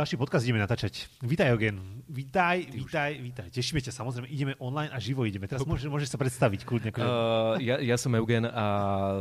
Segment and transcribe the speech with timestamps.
[0.00, 1.12] Ďalší podcast ideme natáčať.
[1.20, 1.76] Vítaj, Eugen.
[2.08, 3.52] Vítaj, vítaj, vítaj.
[3.52, 4.32] Tešíme ťa, samozrejme.
[4.32, 5.44] Ideme online a živo ideme.
[5.44, 6.88] Teraz môžeš, môžeš sa predstaviť kľudne.
[6.96, 8.64] Uh, ja, ja som Eugen a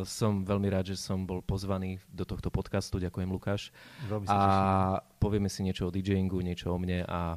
[0.07, 2.95] som veľmi rád, že som bol pozvaný do tohto podcastu.
[2.95, 3.75] Ďakujem, Lukáš.
[4.07, 4.39] Veľmi sa a
[5.19, 7.35] povieme si niečo o DJingu, niečo o mne a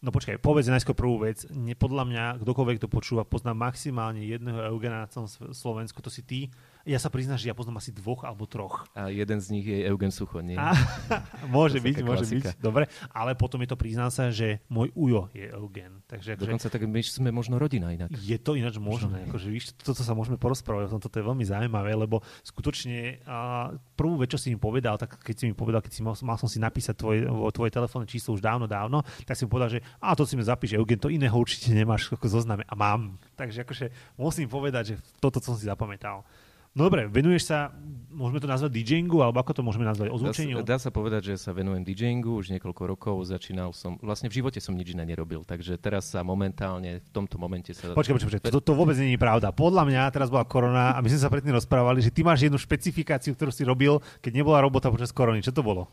[0.00, 1.46] No počkaj, povedz najskôr prvú vec.
[1.52, 6.24] Ne, podľa mňa, kdokoľvek to počúva, pozná maximálne jedného Eugena na celom Slovensku, to si
[6.26, 6.48] ty.
[6.88, 8.88] Ja sa priznám, že ja poznám asi dvoch alebo troch.
[8.96, 10.56] A jeden z nich je Eugen Sucho, nie?
[10.56, 10.72] A,
[11.54, 12.56] môže byť, môže klasika.
[12.56, 12.62] byť.
[12.62, 16.00] Dobre, ale potom je to, priznám sa, že môj ujo je Eugen.
[16.08, 18.08] Takže, akože Dokonca tak my sme možno rodina inak.
[18.16, 19.28] Je to ináč možné.
[19.28, 23.70] Akože, víš, toto sa môžeme porozprávať, o tom toto je veľmi zaujímavé, lebo skutočne a
[23.94, 26.40] prvú vec, čo si mi povedal, tak keď si mi povedal, keď si mal, mal
[26.40, 29.84] som si napísať tvoje, tvoje telefónne číslo už dávno, dávno, tak si mi povedal, že
[30.00, 33.20] a to si mi zapíš, Eugen, to iného určite nemáš ako zozname a mám.
[33.36, 36.24] Takže akože musím povedať, že toto som si zapamätal.
[36.70, 37.74] No dobre, venuješ sa,
[38.14, 40.62] môžeme to nazvať DJingu, alebo ako to môžeme nazvať, ozvučeniu?
[40.62, 44.38] Dá, dá sa povedať, že sa venujem DJingu už niekoľko rokov, začínal som, vlastne v
[44.38, 47.90] živote som nič iné nerobil, takže teraz sa momentálne, v tomto momente sa...
[47.90, 49.50] Počkaj, počkaj, počkaj, to, to vôbec nie je pravda.
[49.50, 52.54] Podľa mňa, teraz bola korona a my sme sa predtým rozprávali, že ty máš jednu
[52.54, 55.42] špecifikáciu, ktorú si robil, keď nebola robota počas korony.
[55.42, 55.90] Čo to bolo?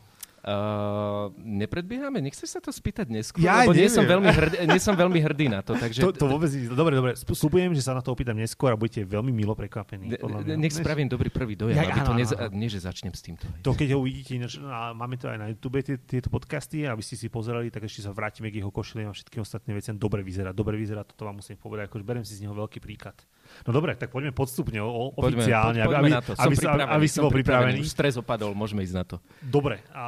[0.48, 2.24] Uh, nepredbiehame?
[2.24, 3.44] Nechceš sa to spýtať neskôr?
[3.44, 5.76] Ja lebo nie som, veľmi hrdý, nie som veľmi hrdý na to.
[5.76, 6.00] Takže...
[6.00, 7.12] To, to vôbec Dobre, dobre.
[7.20, 10.16] Sľubujem, že sa na to opýtam neskôr a budete veľmi milo prekvapení.
[10.56, 12.56] Nech spravím dobrý prvý dojem, ja, aby to áno.
[12.56, 13.44] nie, že začnem s týmto.
[13.60, 14.56] To keď ho uvidíte, ináč,
[14.96, 18.16] máme to aj na YouTube, tie, tieto podcasty, aby ste si pozerali, tak ešte sa
[18.16, 20.00] vrátime k jeho košeliem a všetkým ostatným veciam.
[20.00, 23.20] Dobre vyzerá, dobre vyzerá, toto vám musím povedať, akože berem si z neho veľký príklad.
[23.66, 26.32] No dobre, tak poďme podstupne, o, poďme, oficiálne, po, aby, na to.
[26.36, 27.78] aby, aby, aby si bol pripravený.
[27.82, 29.16] Už stres opadol, môžeme ísť na to.
[29.40, 30.04] Dobre, a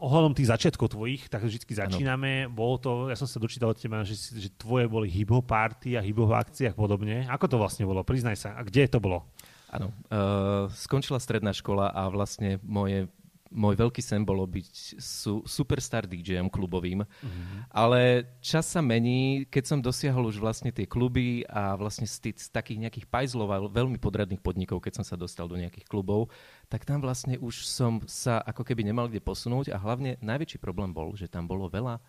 [0.00, 2.48] ohľadom tých začiatkov tvojich, tak vždy začíname.
[2.48, 2.54] Ano.
[2.54, 6.04] Bolo to, ja som sa dočítal od teba, že, že tvoje boli hip-hop party a
[6.04, 7.24] hip-hop akcie a podobne.
[7.28, 8.04] Ako to vlastne bolo?
[8.04, 8.48] Priznaj sa.
[8.56, 9.28] A kde to bolo?
[9.68, 9.92] Áno.
[10.08, 13.12] Uh, skončila stredná škola a vlastne moje
[13.48, 17.72] môj veľký sen bolo byť su, superstar DJom klubovým, mm-hmm.
[17.72, 22.48] ale čas sa mení, keď som dosiahol už vlastne tie kluby a vlastne z, z
[22.52, 26.28] takých nejakých pajzlov a veľmi podradných podnikov, keď som sa dostal do nejakých klubov,
[26.68, 30.92] tak tam vlastne už som sa ako keby nemal kde posunúť a hlavne najväčší problém
[30.92, 32.00] bol, že tam bolo veľa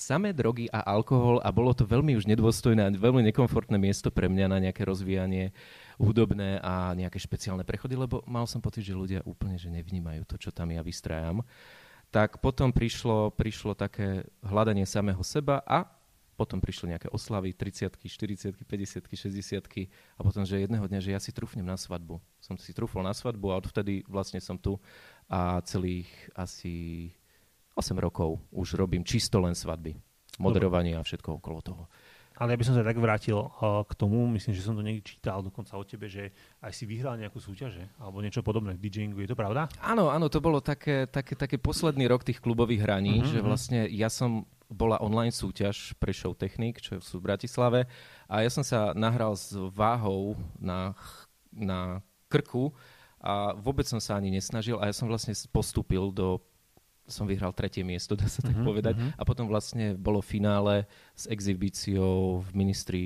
[0.00, 4.32] samé drogy a alkohol a bolo to veľmi už nedôstojné a veľmi nekomfortné miesto pre
[4.32, 5.52] mňa na nejaké rozvíjanie
[6.00, 10.40] hudobné a nejaké špeciálne prechody, lebo mal som pocit, že ľudia úplne že nevnímajú to,
[10.40, 11.44] čo tam ja vystrajam.
[12.10, 15.86] Tak potom prišlo, prišlo také hľadanie samého seba a
[16.34, 19.60] potom prišli nejaké oslavy, 30 40 50 60
[20.16, 22.16] a potom, že jedného dňa, že ja si trúfnem na svadbu.
[22.40, 24.80] Som si trúfol na svadbu a odvtedy vlastne som tu
[25.28, 27.12] a celých asi
[27.76, 30.00] 8 rokov už robím čisto len svadby.
[30.40, 31.84] Moderovanie a všetko okolo toho.
[32.40, 35.04] Ale ja by som sa tak vrátil uh, k tomu, myslím, že som to niekde
[35.04, 36.32] čítal dokonca o tebe, že
[36.64, 39.20] aj si vyhral nejakú súťaže alebo niečo podobné v DJingu.
[39.20, 39.68] Je to pravda?
[39.84, 43.32] Áno, áno, to bolo také, také, také posledný rok tých klubových hraní, mm-hmm.
[43.36, 47.84] že vlastne ja som bola online súťaž pre Show Technik, čo sú v Bratislave
[48.30, 50.96] a ja som sa nahral s váhou na,
[51.52, 52.00] na
[52.30, 52.72] krku
[53.20, 56.40] a vôbec som sa ani nesnažil a ja som vlastne postúpil do
[57.10, 58.94] som vyhral tretie miesto, dá sa tak uh-huh, povedať.
[58.96, 59.12] Uh-huh.
[59.18, 63.02] A potom vlastne bolo finále s exibíciou v ministri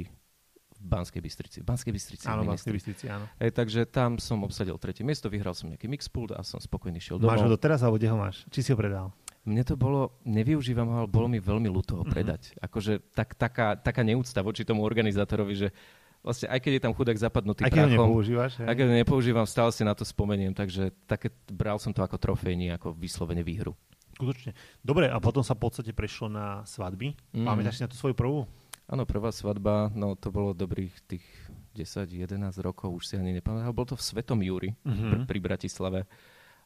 [0.84, 1.56] v Banskej Bystrici.
[1.64, 2.24] V Banskej Bystrici.
[2.28, 3.24] Áno, Banskej Bystrici, áno.
[3.40, 7.16] E, takže tam som obsadil tretie miesto, vyhral som nejaký mixpult a som spokojný šiel
[7.16, 7.40] domov.
[7.40, 8.44] Máš ho doteraz, alebo kde ho máš?
[8.52, 9.08] Či si ho predal?
[9.48, 12.12] Mne to bolo, nevyužívam ho, ale bolo mi veľmi ľúto ho mhm.
[12.12, 12.42] predať.
[12.52, 12.68] Uh-huh.
[12.68, 15.68] Akože tak, taká, taká neúcta voči tomu organizátorovi, že
[16.24, 19.44] vlastne aj keď je tam chudák zapadnutý aj keď prachom, nepoužívaš, aj keď ho nepoužívam,
[19.44, 23.76] stále si na to spomeniem, takže také, bral som to ako trofejný, ako vyslovene výhru.
[24.16, 24.56] Skutočne.
[24.80, 27.12] Dobre, a potom sa v podstate prešlo na svadby.
[27.34, 27.44] Mm.
[27.44, 28.48] Pamätáš si na tú svoju prvú?
[28.84, 31.24] Áno, prvá svadba, no to bolo dobrých tých
[31.72, 33.72] 10-11 rokov, už si ani nepamätám.
[33.74, 35.10] Bol to v Svetom Júri mm-hmm.
[35.10, 36.00] pri, pri Bratislave.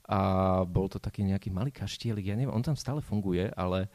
[0.09, 0.19] A
[0.65, 3.87] bol to taký nejaký malý kaštielik, ja neviem, on tam stále funguje, ale,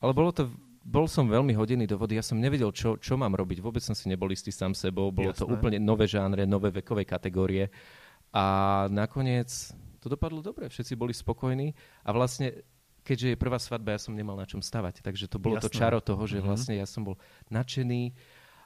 [0.00, 0.48] ale bolo to,
[0.86, 3.98] bol som veľmi hodený do vody, ja som nevedel, čo, čo mám robiť, vôbec som
[3.98, 5.42] si nebol istý sám sebou, bolo Jasné.
[5.42, 7.66] to úplne nové žánre, nové vekové kategórie.
[8.30, 9.50] A nakoniec
[9.98, 11.74] to dopadlo dobre, všetci boli spokojní
[12.06, 12.62] a vlastne
[13.06, 14.98] keďže je prvá svadba, ja som nemal na čom stavať.
[15.02, 15.66] Takže to bolo Jasné.
[15.70, 16.46] to čaro toho, že mm-hmm.
[16.50, 17.14] vlastne ja som bol
[17.54, 18.10] nadšený.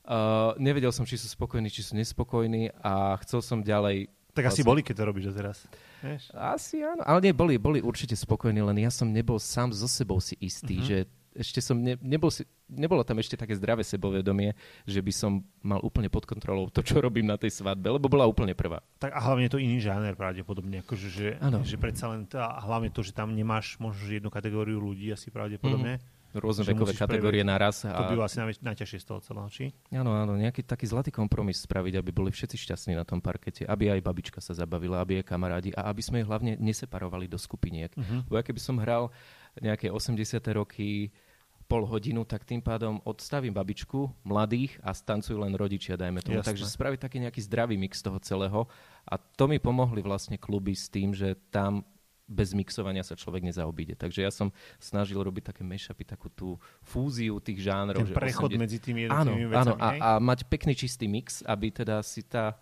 [0.01, 4.65] Uh, nevedel som, či sú spokojní, či sú nespokojní a chcel som ďalej tak asi
[4.65, 5.59] vlastne- boli, keď to robíš teraz.
[6.01, 6.33] Vieš?
[6.33, 10.17] Asi áno, ale nie, boli, boli určite spokojní, len ja som nebol sám so sebou
[10.25, 10.89] si istý, mm-hmm.
[10.89, 10.99] že
[11.35, 14.55] ešte som ne, nebol si, nebolo tam ešte také zdravé sebavedomie,
[14.87, 18.27] že by som mal úplne pod kontrolou to, čo robím na tej svadbe, lebo bola
[18.27, 18.83] úplne prvá.
[18.99, 21.29] Tak a hlavne je to iný žáner pravdepodobne, akože, že,
[21.67, 25.99] že predsa len tá, hlavne to, že tam nemáš možno jednu kategóriu ľudí asi pravdepodobne.
[25.99, 27.83] Mm rôzne vekové kategórie naraz.
[27.83, 27.91] A...
[27.91, 29.75] To by asi najväč- najťažšie z toho celého, či?
[29.91, 33.91] Áno, áno, nejaký taký zlatý kompromis spraviť, aby boli všetci šťastní na tom parkete, aby
[33.91, 37.91] aj babička sa zabavila, aby aj kamarádi a aby sme ich hlavne neseparovali do skupiniek.
[37.99, 38.23] Uh-huh.
[38.31, 39.11] Bo ja keby som hral
[39.59, 40.39] nejaké 80.
[40.55, 41.11] roky,
[41.71, 46.43] pol hodinu, tak tým pádom odstavím babičku, mladých a stancujú len rodičia, dajme tomu.
[46.43, 46.51] Jasné.
[46.51, 48.67] Takže spraviť taký nejaký zdravý mix toho celého.
[49.07, 51.87] A to mi pomohli vlastne kluby s tým, že tam
[52.31, 53.99] bez mixovania sa človek nezaobíde.
[53.99, 58.07] Takže ja som snažil robiť také mashupy, takú tú fúziu tých žánrov.
[58.07, 58.63] Ten prechod 80...
[58.63, 59.83] medzi tými jednotlivými áno, vecami.
[59.83, 62.55] Áno, a, a mať pekný čistý mix, aby teda si tá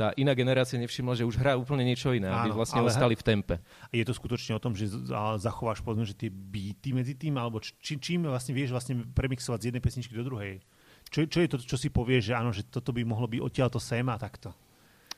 [0.00, 3.20] tá iná generácia nevšimla, že už hrá úplne niečo iné, Áno, aby vlastne ostali v
[3.20, 3.60] tempe.
[3.92, 4.88] Je to skutočne o tom, že
[5.36, 9.66] zachováš povedzme, že tie beaty medzi tým, alebo či, čím vlastne vieš vlastne premixovať z
[9.68, 10.64] jednej pesničky do druhej?
[11.12, 13.76] Čo, čo je to, čo si povieš, že áno, že toto by mohlo byť odtiaľto
[13.76, 14.56] sem a takto?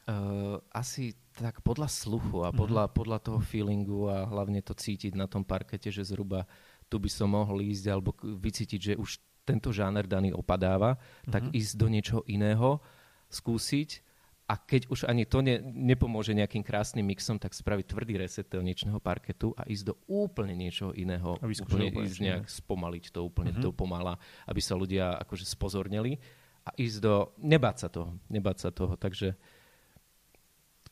[0.02, 2.96] Uh, asi tak podľa sluchu a podľa, uh-huh.
[2.99, 6.43] podľa toho feelingu a hlavne to cítiť na tom parkete, že zhruba
[6.90, 11.31] tu by som mohol ísť alebo vycítiť, že už tento žáner daný opadáva, uh-huh.
[11.31, 11.52] tak mhm.
[11.55, 12.82] ísť do niečoho iného,
[13.31, 14.12] skúsiť
[14.50, 18.98] a keď už ani to ne, nepomôže nejakým krásnym mixom, tak spraviť tvrdý reset telničného
[18.98, 21.38] parketu a ísť do úplne niečoho iného.
[21.40, 23.64] A úplne ísť nejak spomaliť to úplne uh-huh.
[23.64, 26.18] do pomala, aby sa ľudia akože spozornili
[26.66, 27.32] a ísť do...
[27.38, 28.18] Nebáť sa toho.
[28.28, 28.94] Nebáť sa toho.
[28.98, 29.38] Takže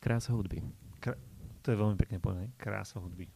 [0.00, 0.64] Krása hudby.
[0.96, 1.20] Kr-
[1.60, 2.48] to je veľmi pekne povedané.
[2.56, 3.28] Krása hudby.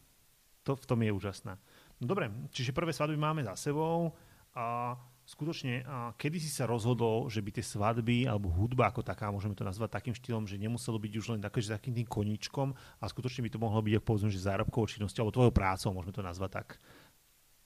[0.65, 1.61] To v tom je úžasná.
[2.01, 4.17] No dobre, čiže prvé svadby máme za sebou
[4.57, 5.81] a skutočne,
[6.21, 9.97] kedy si sa rozhodol, že by tie svadby alebo hudba ako taká, môžeme to nazvať
[9.97, 13.49] takým štýlom, že nemuselo byť už len také, že takým tým koníčkom a skutočne by
[13.49, 16.67] to mohlo byť, povedzme, že zárobkovou činnosťou alebo tvojou prácou, môžeme to nazvať tak.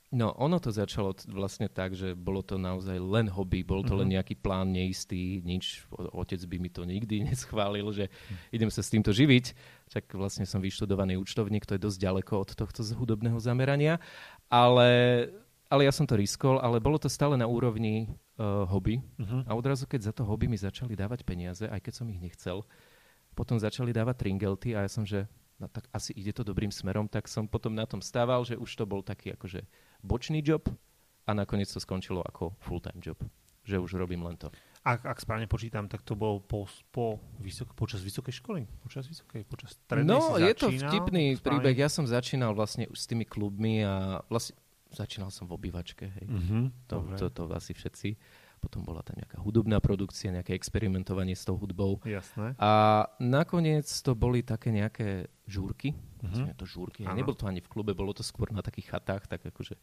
[0.09, 3.99] No, ono to začalo vlastne tak, že bolo to naozaj len hobby, bol to mm-hmm.
[4.01, 4.13] len mhm.
[4.17, 8.09] nejaký plán neistý, nič, otec by mi to nikdy neschválil, že
[8.49, 9.53] idem sa s týmto živiť,
[9.93, 14.01] tak vlastne som vyštudovaný účtovník, to je dosť ďaleko od tohto hudobného zamerania,
[14.49, 15.29] ale,
[15.69, 18.09] ale ja som to riskol, ale bolo to stále na úrovni
[18.41, 19.45] uh, hobby mm-hmm.
[19.45, 22.65] a odrazu, keď za to hobby mi začali dávať peniaze, aj keď som ich nechcel,
[23.37, 25.29] potom začali dávať tringelty a ja som, že
[25.61, 28.67] no tak asi ide to dobrým smerom, tak som potom na tom stával, že už
[28.73, 29.61] to bol taký akože
[30.01, 30.65] bočný job
[31.29, 33.21] a nakoniec to skončilo ako full-time job.
[33.69, 34.49] Že už robím len to.
[34.81, 38.61] Ak, ak správne počítam, tak to bol po, po vysok, počas vysokej školy?
[38.81, 41.43] Počas vysokej, počas strednej No, je to vtipný správne?
[41.45, 41.75] príbeh.
[41.77, 44.57] Ja som začínal vlastne už s tými klubmi a vlastne
[44.93, 46.09] začínal som v obývačke.
[46.09, 46.25] Hej.
[46.25, 48.09] Mm-hmm, to, to, to, to asi všetci.
[48.59, 52.03] Potom bola tam nejaká hudobná produkcia, nejaké experimentovanie s tou hudbou.
[52.03, 52.59] Jasné.
[52.59, 55.95] A nakoniec to boli také nejaké žúrky.
[56.19, 56.59] Mm-hmm.
[56.59, 57.07] to žúrky.
[57.07, 59.79] A nebolo to ani v klube, bolo to skôr na takých chatách, tak akože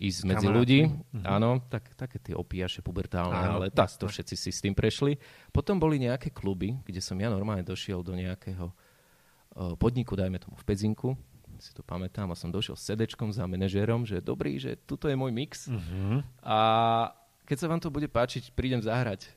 [0.00, 0.58] ísť medzi Kamaráty.
[0.58, 0.80] ľudí.
[0.90, 1.24] Mm-hmm.
[1.28, 5.20] Áno, tak, také tie opiaše pubertálne, Áno, ale tak to všetci si s tým prešli.
[5.54, 10.58] Potom boli nejaké kluby, kde som ja normálne došiel do nejakého uh, podniku, dajme tomu
[10.58, 11.14] v Pezinku,
[11.60, 15.16] si to pamätám, a som došiel s sedečkom za manažérom, že dobrý, že tuto je
[15.16, 15.68] môj mix.
[15.68, 16.44] Mm-hmm.
[16.44, 16.58] A
[17.44, 19.28] keď sa vám to bude páčiť, prídem zahrať.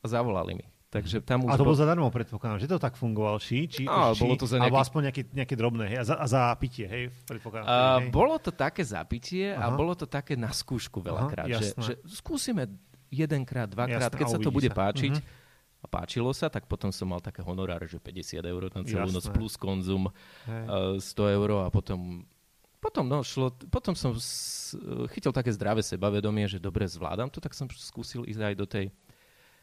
[0.00, 0.66] A zavolali mi.
[0.94, 1.74] Takže tam už a to bol...
[1.74, 3.66] bolo zadarmo, predpokladám, že to tak fungovalo, či?
[3.66, 4.70] či, no, či bolo to za nejaký...
[4.70, 5.98] Alebo aspoň nejaké, nejaké drobné, hej?
[5.98, 7.10] A za, a za pitie, hej?
[7.26, 7.66] Predpokladám.
[7.66, 8.14] Uh, hej?
[8.14, 9.74] Bolo to také zapitie Aha.
[9.74, 12.70] a bolo to také na skúšku veľakrát, Aha, že, že skúsime
[13.10, 14.76] jedenkrát, dvakrát, jasné, keď sa to bude sa.
[14.86, 15.14] páčiť.
[15.18, 15.42] Uh-huh.
[15.84, 19.16] A páčilo sa, tak potom som mal také honorár, že 50 eur na celú jasné.
[19.20, 22.24] noc plus konzum, uh, 100 eur a potom
[22.84, 24.76] potom, no, šlo, potom som s,
[25.16, 28.86] chytil také zdravé sebavedomie, že dobre zvládam to, tak som skúsil ísť aj do tej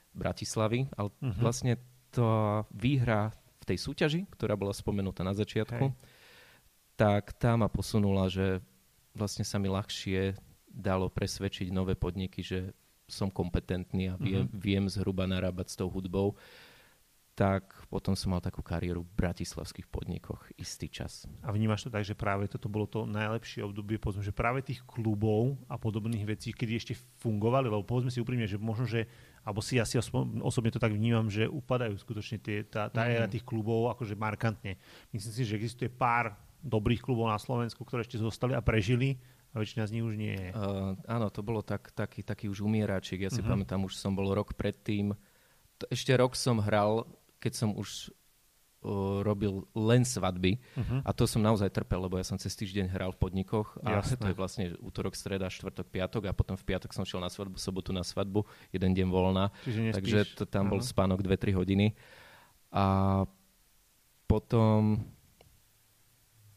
[0.09, 1.37] Bratislavy, ale uh-huh.
[1.37, 1.77] vlastne
[2.09, 3.29] tá výhra
[3.61, 5.97] v tej súťaži, ktorá bola spomenutá na začiatku, Hej.
[6.97, 8.57] tak tá ma posunula, že
[9.13, 10.33] vlastne sa mi ľahšie
[10.65, 12.73] dalo presvedčiť nové podniky, že
[13.11, 14.57] som kompetentný a viem, uh-huh.
[14.57, 16.39] viem zhruba narábať s tou hudbou
[17.31, 21.25] tak potom som mal takú kariéru v bratislavských podnikoch istý čas.
[21.41, 24.83] A vnímaš to tak, že práve toto bolo to najlepšie obdobie, povedzme, že práve tých
[24.83, 29.07] klubov a podobných vecí, kedy ešte fungovali, lebo povedzme si úprimne, že možno, že,
[29.47, 29.97] alebo si asi
[30.43, 33.33] osobne to tak vnímam, že upadajú skutočne tie, tá, tá mm.
[33.33, 34.75] tých klubov akože markantne.
[35.09, 39.17] Myslím si, že existuje pár dobrých klubov na Slovensku, ktoré ešte zostali a prežili,
[39.51, 40.49] a väčšina z nich už nie je.
[40.55, 43.19] Uh, áno, to bolo tak, taký, taký už umieračik.
[43.19, 43.51] Ja si uh-huh.
[43.51, 45.11] pamätám, už som bol rok predtým,
[45.91, 47.09] ešte rok som hral
[47.41, 48.13] keď som už
[48.85, 51.01] uh, robil len svadby uh-huh.
[51.01, 54.21] a to som naozaj trpel, lebo ja som cez týždeň hral v podnikoch a Jasné.
[54.21, 57.57] to je vlastne útorok, streda, štvrtok, piatok a potom v piatok som šiel na svadbu,
[57.57, 59.49] sobotu na svadbu, jeden deň voľna.
[59.65, 60.77] Takže to, tam uh-huh.
[60.77, 61.97] bol spánok 2-3 hodiny.
[62.71, 63.25] A
[64.29, 65.03] potom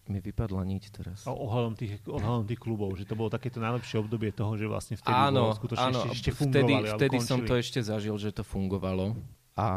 [0.08, 1.18] mi vypadla niť teraz.
[1.24, 5.16] ohľadom tých, ohľadom tých klubov, že to bolo takéto najlepšie obdobie toho, že vlastne vtedy
[5.16, 6.88] áno, bolo skutočne áno, ešte, ešte fungovali.
[6.92, 9.16] Vtedy, vtedy som to ešte zažil, že to fungovalo.
[9.54, 9.68] A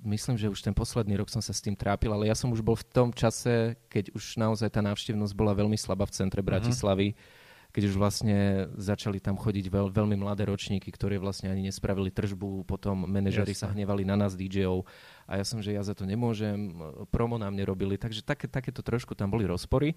[0.00, 2.64] myslím, že už ten posledný rok som sa s tým trápil, ale ja som už
[2.64, 6.48] bol v tom čase, keď už naozaj tá návštevnosť bola veľmi slabá v centre mhm.
[6.48, 7.70] Bratislavy, uh-huh.
[7.76, 12.64] keď už vlastne začali tam chodiť veľ, veľmi mladé ročníky, ktoré vlastne ani nespravili tržbu,
[12.64, 14.88] potom manažeri sa hnevali na nás DJov
[15.24, 16.72] a ja som, že ja za to nemôžem,
[17.08, 19.96] promo nám nerobili, takže také, takéto trošku tam boli rozpory.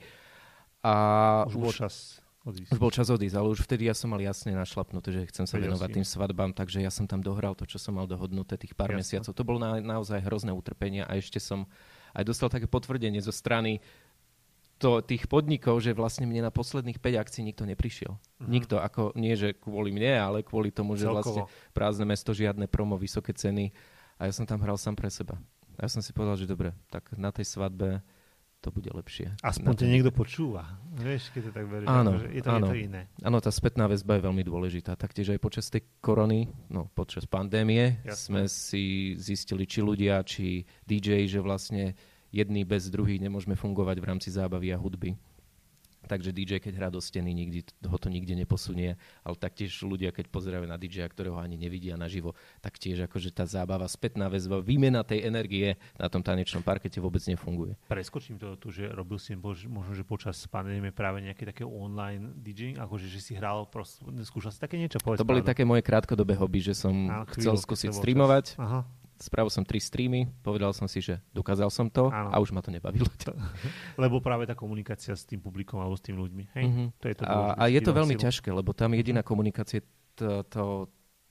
[0.86, 1.96] A už, už bol čas
[2.48, 2.72] odísť.
[2.72, 5.60] Už bol čas odísť, ale už vtedy ja som mal jasne našlapnuté, že chcem sa
[5.60, 5.96] Vedel venovať si.
[6.00, 9.04] tým svadbám, takže ja som tam dohral to, čo som mal dohodnuté tých pár Jasne.
[9.04, 9.32] mesiacov.
[9.36, 11.68] To bolo na, naozaj hrozné utrpenie a ešte som
[12.16, 13.84] aj dostal také potvrdenie zo strany
[14.78, 18.14] to, tých podnikov, že vlastne mne na posledných 5 akcií nikto neprišiel.
[18.14, 18.46] Uh-huh.
[18.46, 21.18] Nikto, ako nie, že kvôli mne, ale kvôli tomu, že Celkovo.
[21.18, 21.42] vlastne
[21.74, 23.74] prázdne mesto, žiadne promo, vysoké ceny
[24.18, 25.38] a ja som tam hral sám pre seba.
[25.78, 28.02] A ja som si povedal, že dobre, tak na tej svadbe
[28.58, 29.38] to bude lepšie.
[29.46, 30.82] Aspoň ťa niekto počúva.
[30.98, 31.88] Vieš, keď to tak veríš.
[31.88, 32.68] Áno, že je to, áno.
[32.74, 33.02] To iné.
[33.22, 34.98] Áno, tá spätná väzba je veľmi dôležitá.
[34.98, 38.18] Taktiež aj počas tej korony, no počas pandémie Jasne.
[38.18, 41.94] sme si zistili, či ľudia, či DJ, že vlastne
[42.34, 45.14] jedný bez druhých nemôžeme fungovať v rámci zábavy a hudby
[46.08, 50.32] takže DJ, keď hrá do steny, nikdy, ho to nikde neposunie, ale taktiež ľudia, keď
[50.32, 52.34] pozerajú na DJ, ktorého ani nevidia naživo,
[52.64, 57.22] tak tiež akože tá zábava, spätná väzba, výmena tej energie na tom tanečnom parkete vôbec
[57.28, 57.76] nefunguje.
[57.92, 62.80] Preskočím to tu, že robil si možno, že počas pandémie práve nejaké také online DJ,
[62.80, 64.98] akože že si hral, prost, skúšal si také niečo?
[65.04, 66.94] Povedz to boli také moje krátkodobé hobby, že som
[67.36, 68.56] chcel skúsiť streamovať.
[68.58, 68.88] Aha
[69.20, 72.30] spravil som tri streamy, povedal som si, že dokázal som to Áno.
[72.32, 73.10] a už ma to nebavilo.
[74.02, 76.44] lebo práve tá komunikácia s tým publikom alebo s tým ľuďmi.
[76.54, 76.66] Hej?
[76.66, 76.88] Mm-hmm.
[77.02, 78.24] To je to a, a je to veľmi silu.
[78.30, 79.82] ťažké, lebo tam jediná komunikácia
[80.18, 80.64] to, to,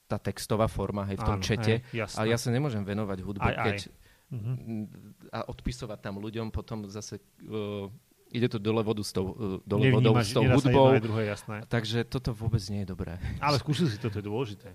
[0.07, 1.83] tá textová forma hej, v tom Áno, čete.
[1.91, 4.05] Hej, a ja sa nemôžem venovať hudbe, aj, keď aj.
[4.27, 4.83] Mm-hmm.
[5.31, 7.87] a odpisovať tam ľuďom, potom zase uh,
[8.35, 10.99] ide to dole vodu s tou, uh, dole vodou s tou hudbou.
[10.99, 11.63] Druhé, jasné.
[11.71, 13.19] Takže toto vôbec nie je dobré.
[13.39, 14.75] Ale skúsil si to, to je dôležité.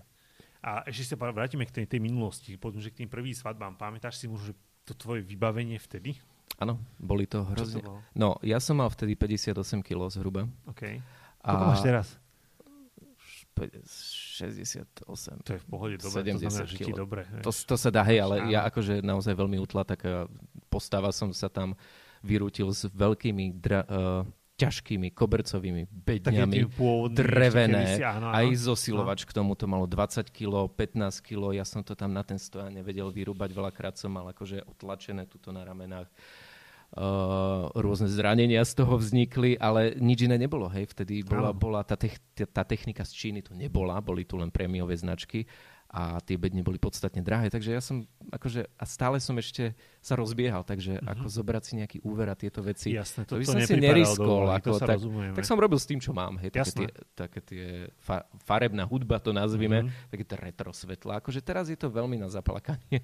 [0.61, 3.81] A ešte sa vrátime k tej, tej minulosti, poďme, že k tým prvým svadbám.
[3.81, 6.21] Pamätáš si možno, že to tvoje vybavenie vtedy?
[6.61, 7.81] Áno, boli to hrozne.
[7.81, 10.45] To no, ja som mal vtedy 58 kg zhruba.
[10.69, 11.01] OK.
[11.41, 12.07] Koľko máš teraz?
[13.57, 15.05] 68.
[15.45, 17.21] To je v pohode, dobre, 70 to znamená, že ti dobre.
[17.45, 18.49] To, to sa dá, hej, ale Áno.
[18.49, 20.01] ja akože naozaj veľmi utla, tak
[20.71, 21.77] postava som sa tam
[22.21, 24.23] vyrútil s veľkými dra, uh,
[24.61, 26.69] ťažkými kobercovými bedňami,
[27.09, 28.37] drevené, si, áno, áno.
[28.37, 32.21] aj zosilovač k tomu to malo 20 kg, 15 kg, ja som to tam na
[32.21, 36.07] ten stojan nevedel vyrúbať, veľakrát som mal akože otlačené tuto na ramenách.
[36.91, 40.67] Uh, rôzne zranenia z toho vznikli, ale nič iné nebolo.
[40.67, 44.51] Hej, vtedy bola, bola tá, te- tá technika z Číny tu nebola, boli tu len
[44.51, 45.47] prémiové značky
[45.91, 50.15] a tie bedne boli podstatne drahé, takže ja som akože, a stále som ešte sa
[50.15, 51.11] rozbiehal, takže mm-hmm.
[51.11, 54.47] ako zobrať si nejaký úver a tieto veci, Jasné, to, to by som si neriskol.
[54.55, 55.03] Ako, tak,
[55.35, 57.65] tak som robil s tým, čo mám, hej, také tie, také tie
[57.99, 60.07] fa, farebná hudba, to nazvime, mm-hmm.
[60.15, 63.03] také tie retro svetla, akože teraz je to veľmi na zaplakanie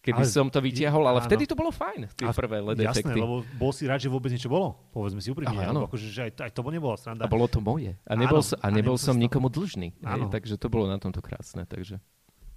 [0.00, 1.28] keby ale, som to vytiahol, ale áno.
[1.28, 3.20] vtedy to bolo fajn, tie a, prvé LED jasné, efekty.
[3.20, 5.84] lebo bol si rád, že vôbec niečo bolo, povedzme si úprimne, áno.
[5.86, 7.24] akože, že aj, aj to nebola sranda.
[7.24, 7.96] A bolo to moje.
[8.08, 9.92] A nebol, áno, a nebol, a nebol som nikomu dlžný.
[10.00, 11.68] Hej, takže to bolo na tomto krásne.
[11.68, 12.00] Takže.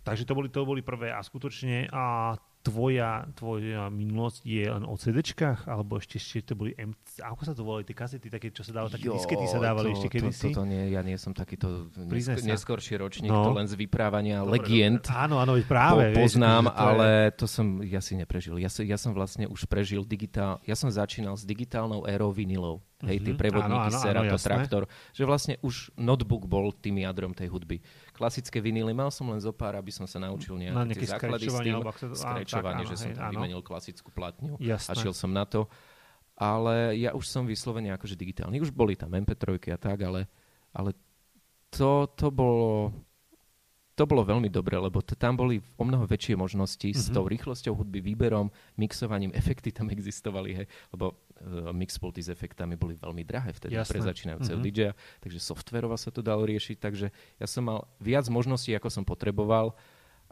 [0.03, 4.96] Takže to boli, to boli prvé a skutočne a tvoja, tvoja minulosť je len o
[4.96, 8.63] CD-čkách, alebo ešte, ešte to boli MC, ako sa to volali, tie kasety, také, čo
[8.63, 10.50] sa dávali, také jo, diskety sa dávali to, ešte kedysi?
[10.50, 13.51] To, to, to nie, ja nie som takýto nesk- neskorší ročník, no.
[13.51, 15.03] to len z vyprávania dobre, legend.
[15.03, 15.20] Dobre.
[15.20, 16.15] Áno, áno, práve.
[16.15, 17.32] To poznám, vieš, to ale je...
[17.36, 18.55] to som, ja si neprežil.
[18.63, 23.17] Ja, ja som vlastne už prežil digitál, ja som začínal s digitálnou érou vinilov hej,
[23.19, 23.39] tie mhm.
[23.39, 27.83] prevodníky, áno, áno, Serato, áno, Traktor, že vlastne už notebook bol tým jadrom tej hudby.
[28.15, 31.45] Klasické vinily mal som len zo pár, aby som sa naučil nejaké, Na tie základy
[31.51, 31.75] s tým,
[32.15, 34.89] skrečovanie, že som tam vymenil klasickú platňu Jasné.
[34.89, 35.67] a šiel som na to.
[36.33, 38.57] Ale ja už som vyslovene akože digitálny.
[38.57, 40.25] Už boli tam MP3 a tak, ale,
[40.74, 40.98] ale
[41.69, 42.89] to, to bolo
[43.93, 47.03] to bolo veľmi dobré, lebo t- tam boli o mnoho väčšie možnosti mm-hmm.
[47.05, 47.15] s mhm.
[47.15, 52.97] tou rýchlosťou hudby, výberom, mixovaním, efekty tam existovali, hej, lebo uh, mixpulty s efektami boli
[52.97, 53.91] veľmi drahé vtedy Jasné.
[53.93, 54.73] pre začínajúceho mm-hmm.
[54.73, 59.03] DJ, takže softverovo sa to dalo riešiť, takže ja som mal viac možností, ako som
[59.05, 59.77] potreboval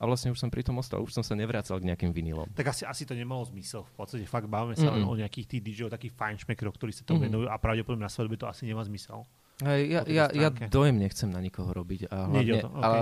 [0.01, 2.49] a vlastne už som pri tom ostal, už som sa nevracal k nejakým vinilom.
[2.57, 3.85] Tak asi, asi to nemalo zmysel.
[3.85, 4.97] V podstate fakt bavíme sa mm-hmm.
[4.97, 7.29] len o nejakých tých DJov, takých fajnšmekerov, ktorí sa to mm-hmm.
[7.29, 9.21] venujú a pravdepodobne na svadbe to asi nemá zmysel.
[9.61, 12.09] Hej, ja, ja, ja dojem nechcem na nikoho robiť.
[12.09, 12.81] A hlavne, okay.
[12.81, 12.97] ale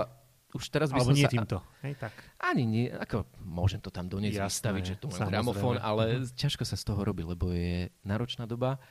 [0.54, 1.32] už teraz by Alebo som nie sa...
[1.32, 1.58] týmto.
[1.86, 2.14] Hej, tak.
[2.42, 6.34] Ani nie, ako môžem to tam doniesť, Jasné, vystaviť, že tu mám gramofón, ale uh-huh.
[6.34, 8.82] ťažko sa z toho robí, lebo je náročná doba,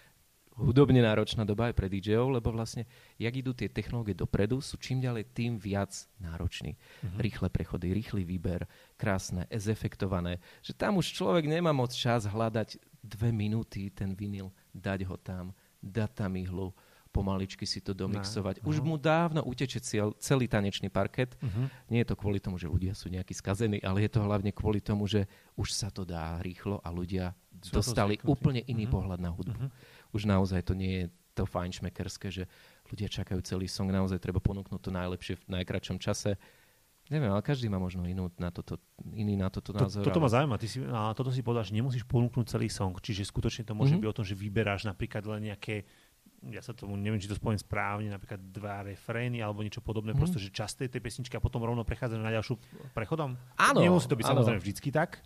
[0.59, 2.87] hudobne náročná doba aj pre DJov, lebo vlastne,
[3.19, 6.75] jak idú tie technológie dopredu, sú čím ďalej tým viac nároční.
[6.75, 7.19] Uh-huh.
[7.19, 13.31] Rýchle prechody, rýchly výber, krásne, ezefektované, že tam už človek nemá moc čas hľadať dve
[13.35, 16.75] minúty ten vinyl, dať ho tam, dať tam ihlu,
[17.09, 18.61] pomaličky si to domixovať.
[18.63, 21.35] No, Už mu dávno uteče cel, celý tanečný parket.
[21.41, 21.67] Uh-huh.
[21.89, 24.79] Nie je to kvôli tomu, že ľudia sú nejakí skazení, ale je to hlavne kvôli
[24.79, 28.95] tomu, že už sa to dá rýchlo a ľudia sú dostali úplne iný uh-huh.
[28.95, 29.57] pohľad na hudbu.
[29.59, 30.15] Uh-huh.
[30.15, 31.07] Už naozaj to nie je
[31.39, 32.45] to fajnšmekerské, že
[32.91, 36.35] ľudia čakajú celý song, naozaj treba ponúknuť to najlepšie v najkračom čase.
[37.09, 38.77] Neviem, ale každý má možno inú na toto,
[39.17, 40.05] iný na toto názor.
[40.05, 40.61] To, toto ma zaujíma.
[40.61, 43.01] Ty si, a toto si povedal, že nemusíš ponúknuť celý song.
[43.01, 44.05] Čiže skutočne to môže mm-hmm.
[44.05, 45.89] byť o tom, že vyberáš napríklad len nejaké
[46.47, 50.19] ja sa tomu neviem, či to spomínam správne, napríklad dva refrény alebo niečo podobné, mm.
[50.19, 52.55] proste, že časté tej pesničky a potom rovno prechádzajú na ďalšiu
[52.95, 53.35] prechodom?
[53.59, 53.79] Áno.
[53.83, 54.33] Nemusí to byť áno.
[54.39, 55.19] samozrejme vždycky tak.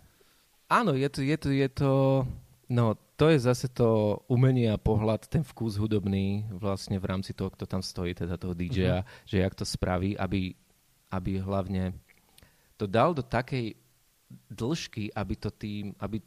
[0.73, 1.91] Áno, je to, je to, je to,
[2.73, 7.53] no to je zase to umenie a pohľad, ten vkus hudobný vlastne v rámci toho,
[7.53, 9.29] kto tam stojí, teda toho DJ-a, mm-hmm.
[9.29, 10.57] že jak to spraví, aby,
[11.13, 11.93] aby hlavne
[12.73, 13.77] to dal do takej
[14.49, 16.17] dĺžky, aby to tým, aby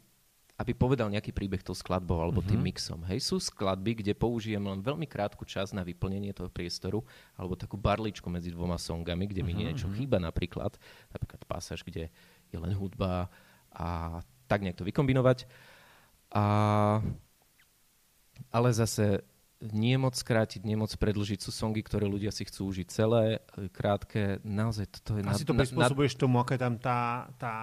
[0.57, 2.65] aby povedal nejaký príbeh tou skladbou alebo tým mm-hmm.
[2.65, 2.99] mixom.
[3.05, 7.05] Hej, sú skladby, kde použijem len veľmi krátku čas na vyplnenie toho priestoru
[7.37, 9.67] alebo takú barličku medzi dvoma songami, kde mi mm-hmm.
[9.69, 10.73] niečo chýba napríklad,
[11.13, 12.09] napríklad pasáž, kde
[12.49, 13.29] je len hudba
[13.69, 15.45] a tak nejak to vykombinovať.
[16.33, 16.43] A,
[18.49, 19.21] ale zase
[19.61, 21.39] nie moc skrátiť, nie moc predlžiť.
[21.41, 23.41] Sú songy, ktoré ľudia si chcú užiť celé,
[23.73, 24.41] krátke.
[24.45, 25.25] Naozaj toto je...
[25.25, 26.99] Asi na, to prispôsobuješ na, tomu, aká je tam tá,
[27.41, 27.55] tá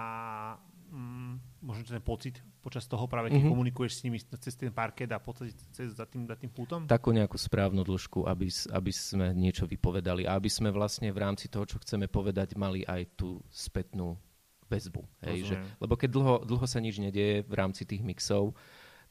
[0.91, 1.33] mm,
[1.65, 3.53] možno ten pocit počas toho práve, keď mm-hmm.
[3.57, 6.85] komunikuješ s nimi cez ten parket a podstate cez, za, tým, za tým pultom?
[6.85, 11.49] Takú nejakú správnu dĺžku, aby, aby sme niečo vypovedali a aby sme vlastne v rámci
[11.49, 14.13] toho, čo chceme povedať, mali aj tú spätnú
[14.69, 15.01] väzbu.
[15.25, 18.53] Hej, že, lebo keď dlho, dlho sa nič nedieje v rámci tých mixov,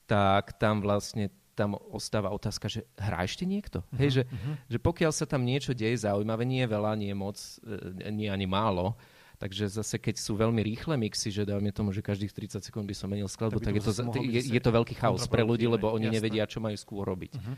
[0.06, 3.80] tak tam vlastne tam ostáva otázka, že hrá ešte niekto?
[3.86, 4.54] Uh-huh, Hej, že, uh-huh.
[4.66, 8.26] že pokiaľ sa tam niečo deje zaujímavé, nie je veľa, nie je moc, e, nie
[8.26, 8.98] ani málo,
[9.44, 12.96] Takže zase, keď sú veľmi rýchle mixy, že dáme tomu, že každých 30 sekúnd by
[12.96, 13.92] som menil skladbu, tak, tak je, to,
[14.24, 16.16] je, je to veľký chaos pre ľudí, lebo oni jasné.
[16.16, 17.36] nevedia, čo majú skôr robiť.
[17.36, 17.56] Uh-huh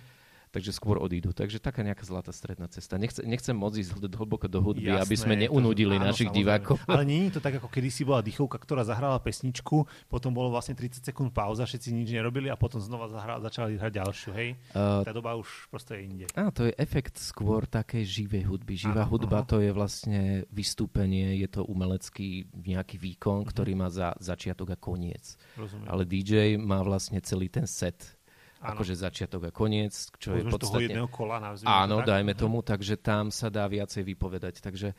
[0.57, 1.37] takže skôr odídu.
[1.37, 2.97] Takže taká nejaká zlatá stredná cesta.
[2.97, 6.49] Nechce, nechcem moc ísť hlboko do hudby, Jasné, aby sme neunudili to, áno, našich samozrejme.
[6.65, 6.77] divákov.
[6.89, 10.73] Ale nie je to tak, ako kedysi bola dýchovka, ktorá zahrala pesničku, potom bolo vlastne
[10.73, 14.31] 30 sekúnd pauza, všetci nič nerobili a potom znova zahra, začali hrať ďalšiu.
[14.33, 14.49] Hej?
[14.73, 16.25] Uh, Tá doba už proste je inde.
[16.33, 18.81] Áno, to je efekt skôr takej živej hudby.
[18.81, 19.49] Živá áno, hudba aha.
[19.53, 23.53] to je vlastne vystúpenie, je to umelecký nejaký výkon, uh-huh.
[23.53, 25.37] ktorý má za začiatok a koniec.
[25.61, 25.85] Rozumiem.
[25.85, 28.16] Ale DJ má vlastne celý ten set
[28.63, 30.73] akože začiatok a koniec, čo Povedzme, je podstatne...
[30.73, 32.09] toho jedného kola, Áno, tak?
[32.09, 34.65] dajme tomu, takže tam sa dá viacej vypovedať.
[34.65, 34.97] Takže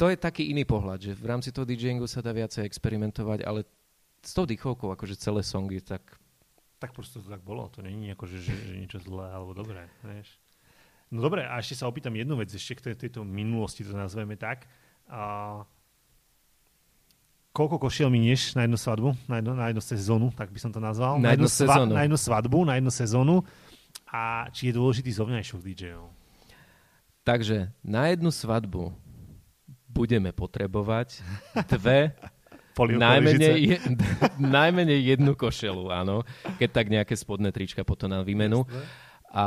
[0.00, 3.68] to je taký iný pohľad, že v rámci toho DJingu sa dá viacej experimentovať, ale
[4.22, 6.02] s tou dýchovkou, akože celé songy, tak...
[6.80, 9.86] Tak proste to tak bolo, to není ako, že, že, že niečo zlé alebo dobré,
[10.02, 10.34] vieš.
[11.12, 14.64] No dobre, a ešte sa opýtam jednu vec, ešte k tejto minulosti, to nazveme tak.
[15.12, 15.60] A
[17.52, 20.80] koľko košiel minieš na jednu svadbu, na jednu, na jednu sezónu, tak by som to
[20.80, 21.20] nazval.
[21.20, 21.92] Na, na jednu, sva, sezónu.
[21.92, 23.36] Na jednu svadbu, na jednu sezónu.
[24.12, 26.08] A či je dôležitý zovňajšok DJ-ov?
[27.22, 28.92] Takže na jednu svadbu
[29.92, 31.20] budeme potrebovať
[31.68, 32.16] dve
[33.04, 33.76] najmenej, je,
[34.58, 36.24] najmenej jednu košelu, áno.
[36.56, 38.64] Keď tak nejaké spodné trička potom na výmenu.
[38.64, 39.11] Jasne.
[39.32, 39.44] A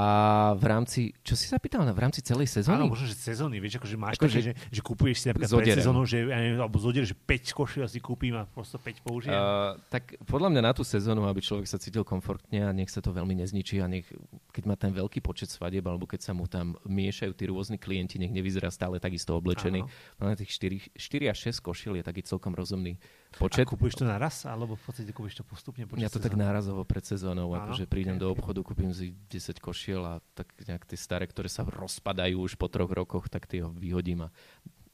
[0.57, 2.81] v rámci, čo si sa pýtal, v rámci celej sezóny?
[2.81, 5.77] Áno, možno, že sezóny, vieš, akože máš ako také, že, že kupuješ si napríklad pre
[5.77, 9.37] sezónu, že, ja neviem, alebo zodier, že 5 košiel si kúpim a prosto 5 použijem.
[9.37, 12.97] Uh, tak podľa mňa na tú sezónu, aby človek sa cítil komfortne a nech sa
[12.97, 14.09] to veľmi nezničí a nech,
[14.49, 18.17] keď má ten veľký počet svadieb, alebo keď sa mu tam miešajú tí rôzni klienti,
[18.17, 19.85] nech nevyzerá stále takisto oblečený.
[20.17, 22.97] Na tých 4, 4 až 6 košiel je taký celkom rozumný
[23.37, 23.63] počet.
[23.63, 26.25] A kúpiš to naraz, alebo v podstate kúpiš to postupne počas Ja to sezóny?
[26.25, 30.51] tak nárazovo pred sezónou, akože prídem okay, do obchodu, kúpim si 10 košiel a tak
[30.63, 34.29] nejak tie staré, ktoré sa rozpadajú už po troch rokoch, tak tie ho vyhodím a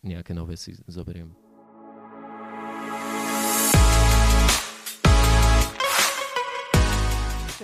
[0.01, 1.31] nejaké nové si zoberiem.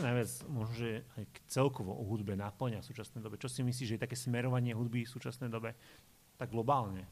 [0.08, 3.36] najviac možno, že aj celkovo o hudbe naplňa v súčasnej dobe?
[3.36, 5.76] Čo si myslíš, že je také smerovanie hudby v súčasnej dobe
[6.40, 7.04] tak globálne?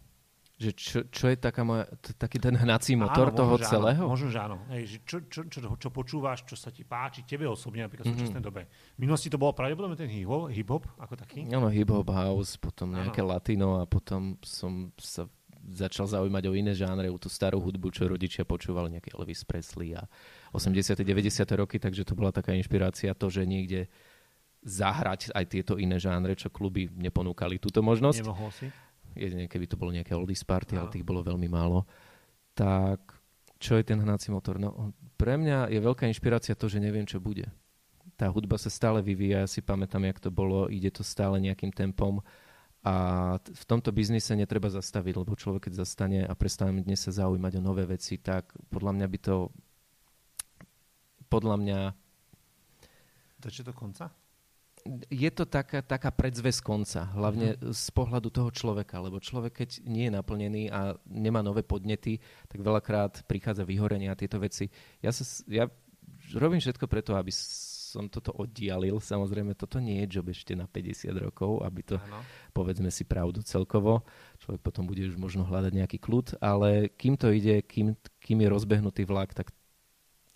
[0.56, 4.08] Že čo, čo je taká moja, t- taký ten hnací motor áno, toho celého?
[4.08, 4.64] Áno, možno, že áno.
[4.72, 8.16] Hej, že čo, čo, čo, čo počúvaš, čo sa ti páči, tebe osobne napríklad v
[8.16, 8.24] mm-hmm.
[8.24, 8.64] súčasnej dobe.
[8.96, 11.44] V minulosti to bolo pravdepodobne ten hip-hop, hip-hop ako taký?
[11.52, 13.36] Áno, hip-hop, house, potom nejaké áno.
[13.36, 15.28] latino a potom som sa
[15.74, 19.98] začal zaujímať o iné žánre, o tú starú hudbu, čo rodičia počúvali, nejaký Elvis Presley
[19.98, 20.06] a
[20.54, 21.04] 80.
[21.04, 21.44] 90.
[21.58, 23.90] roky, takže to bola taká inšpirácia to, že niekde
[24.66, 28.20] zahrať aj tieto iné žánre, čo kluby neponúkali túto možnosť.
[28.26, 28.68] Nemohol si?
[29.16, 31.88] Jedine keby to bolo nejaké oldies party, ale tých bolo veľmi málo,
[32.54, 33.02] tak
[33.58, 34.60] čo je ten hnací motor?
[34.60, 37.48] No, pre mňa je veľká inšpirácia to, že neviem, čo bude.
[38.20, 41.72] Tá hudba sa stále vyvíja, ja si pamätám, jak to bolo, ide to stále nejakým
[41.72, 42.22] tempom
[42.86, 42.96] a
[43.42, 47.66] v tomto biznise netreba zastaviť, lebo človek, keď zastane a prestane dnes sa zaujímať o
[47.66, 49.36] nové veci, tak podľa mňa by to
[51.26, 51.80] podľa mňa
[53.42, 54.14] to konca?
[55.10, 57.74] Je to taká, taká predzvesť konca, hlavne mm.
[57.74, 62.62] z pohľadu toho človeka, lebo človek, keď nie je naplnený a nemá nové podnety, tak
[62.62, 64.70] veľakrát prichádza vyhorenie a tieto veci.
[65.02, 65.66] Ja, sa, ja
[66.38, 69.02] robím všetko preto, aby som toto oddialil.
[69.02, 72.22] Samozrejme, toto nie je job ešte na 50 rokov, aby to, ano.
[72.54, 74.06] povedzme si pravdu celkovo.
[74.44, 78.48] Človek potom bude už možno hľadať nejaký kľud, ale kým to ide, kým, kým je
[78.52, 79.50] rozbehnutý vlak, tak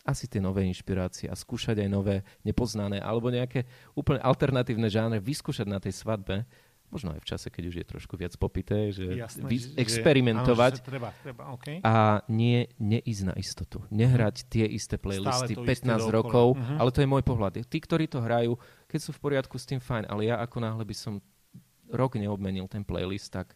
[0.10, 5.70] asi tie nové inšpirácie a skúšať aj nové nepoznané alebo nejaké úplne alternatívne žánre vyskúšať
[5.70, 6.50] na tej svadbe
[6.90, 10.74] možno aj v čase, keď už je trošku viac popité, že, Jasné, vy, že experimentovať
[10.74, 11.78] áno, že treba, treba, okay.
[11.86, 13.86] a nie, neísť na istotu.
[13.94, 14.48] Nehrať mm.
[14.50, 16.78] tie isté playlisty 15 rokov, mm-hmm.
[16.82, 17.62] ale to je môj pohľad.
[17.62, 18.58] Tí, ktorí to hrajú,
[18.90, 21.22] keď sú v poriadku s tým, fajn, ale ja ako náhle by som
[21.94, 23.54] rok neobmenil ten playlist, tak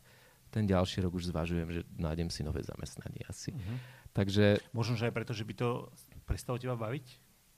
[0.53, 3.49] ten ďalší rok už zvažujem, že nájdem si nové zamestnanie asi.
[3.49, 3.77] Mm-hmm.
[4.13, 4.61] Takže...
[4.77, 5.89] Možno, že aj preto, že by to
[6.25, 7.05] prestalo teba baviť?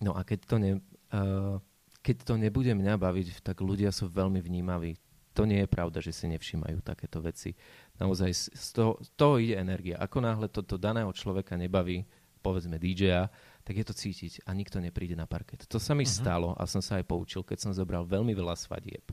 [0.04, 0.72] No a keď to, ne,
[1.16, 1.58] uh,
[2.04, 5.00] keď to nebude mňa baviť, tak ľudia sú veľmi vnímaví
[5.36, 7.52] to nie je pravda, že si nevšímajú takéto veci.
[8.00, 10.00] Naozaj z toho, z toho ide energia.
[10.00, 12.08] Ako náhle toto daného človeka nebaví,
[12.40, 13.28] povedzme DJ-a,
[13.68, 15.68] tak je to cítiť a nikto nepríde na parket.
[15.68, 16.16] To sa mi uh-huh.
[16.24, 19.04] stalo a som sa aj poučil, keď som zobral veľmi veľa svadieb.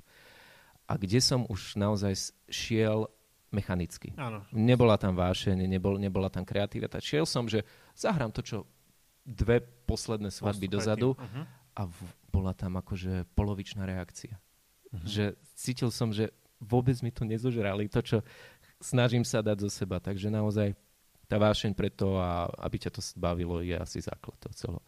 [0.86, 3.10] A kde som už naozaj šiel
[3.50, 4.14] mechanicky.
[4.14, 4.46] Áno.
[4.54, 7.02] Nebola tam vášeň, nebol, nebola tam kreativita.
[7.02, 7.66] Šiel som, že
[7.98, 8.56] zahrám to, čo
[9.22, 11.44] dve posledné svadby dozadu uh-huh.
[11.78, 11.98] a v,
[12.30, 14.34] bola tam akože polovičná reakcia.
[14.34, 15.06] Uh-huh.
[15.06, 18.18] Že cítil som, že vôbec mi to nezožrali, to, čo
[18.82, 20.02] snažím sa dať zo seba.
[20.02, 20.74] Takže naozaj
[21.30, 24.84] tá vášeň preto a aby ťa to bavilo, je asi základ toho celého.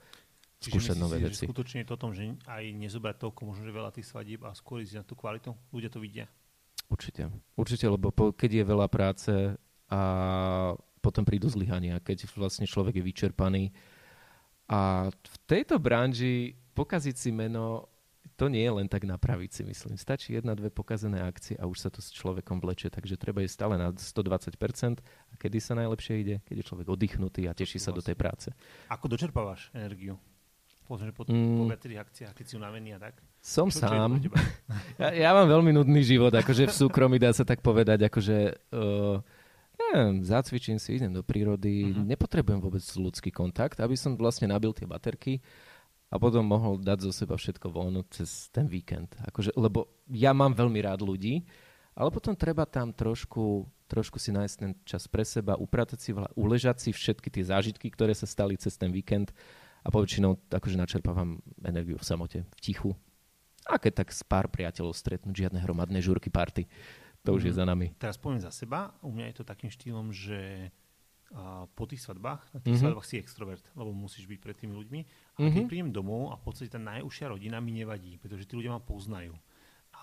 [0.64, 1.44] Skúšať nové si, veci.
[1.44, 4.40] Že skutočne je to o tom, že aj nezobrať toľko, možno, že veľa tých svadieb
[4.48, 5.52] a skôr ísť na tú kvalitu.
[5.72, 6.24] Ľudia to vidia.
[6.88, 7.28] Určite.
[7.56, 9.32] Určite, lebo po, keď je veľa práce
[9.92, 10.00] a
[11.04, 13.76] potom prídu zlyhania, keď vlastne človek je vyčerpaný.
[14.68, 17.94] A v tejto branži pokaziť si meno
[18.34, 19.94] to nie je len tak napraviť si, myslím.
[19.94, 23.54] Stačí jedna, dve pokazené akcie a už sa to s človekom vlečie, takže treba ísť
[23.54, 24.98] stále na 120%.
[25.30, 26.36] A kedy sa najlepšie ide?
[26.42, 28.50] Keď je človek oddychnutý a teší sa do tej práce.
[28.90, 30.18] Ako dočerpávaš energiu?
[30.84, 31.62] Povedzme, po, mm.
[31.62, 33.22] po viacerých akciách, keď si unavený a tak?
[33.40, 34.20] Som čo, sám.
[34.20, 34.34] Čo
[35.00, 38.36] ja, ja mám veľmi nudný život, akože v súkromí dá sa tak povedať, akože...
[38.74, 39.22] Uh,
[39.94, 42.02] neviem, zacvičím si, idem do prírody, uh-huh.
[42.02, 45.38] nepotrebujem vôbec ľudský kontakt, aby som vlastne nabil tie baterky
[46.10, 49.14] a potom mohol dať zo seba všetko von cez ten víkend.
[49.30, 51.46] Akože, lebo ja mám veľmi rád ľudí,
[51.94, 56.76] ale potom treba tam trošku, trošku si nájsť ten čas pre seba, upratať si, uležať
[56.82, 59.30] si všetky tie zážitky, ktoré sa stali cez ten víkend
[59.86, 62.90] a poväčšinou akože načerpávam energiu v samote, v tichu.
[63.64, 66.68] A keď tak s pár priateľov stretnúť, žiadne hromadné žurky party.
[67.24, 67.48] To už mm.
[67.48, 67.58] je mhm.
[67.58, 67.86] za nami.
[67.96, 68.92] Teraz poviem za seba.
[69.00, 70.70] U mňa je to takým štýlom, že
[71.74, 72.94] po tých svadbách, na tých mm-hmm.
[72.94, 75.00] svadbách si extrovert, lebo musíš byť pred tými ľuďmi.
[75.02, 75.50] A mm-hmm.
[75.50, 78.82] keď prídem domov a v podstate tá najúžšia rodina mi nevadí, pretože tí ľudia ma
[78.82, 79.34] poznajú.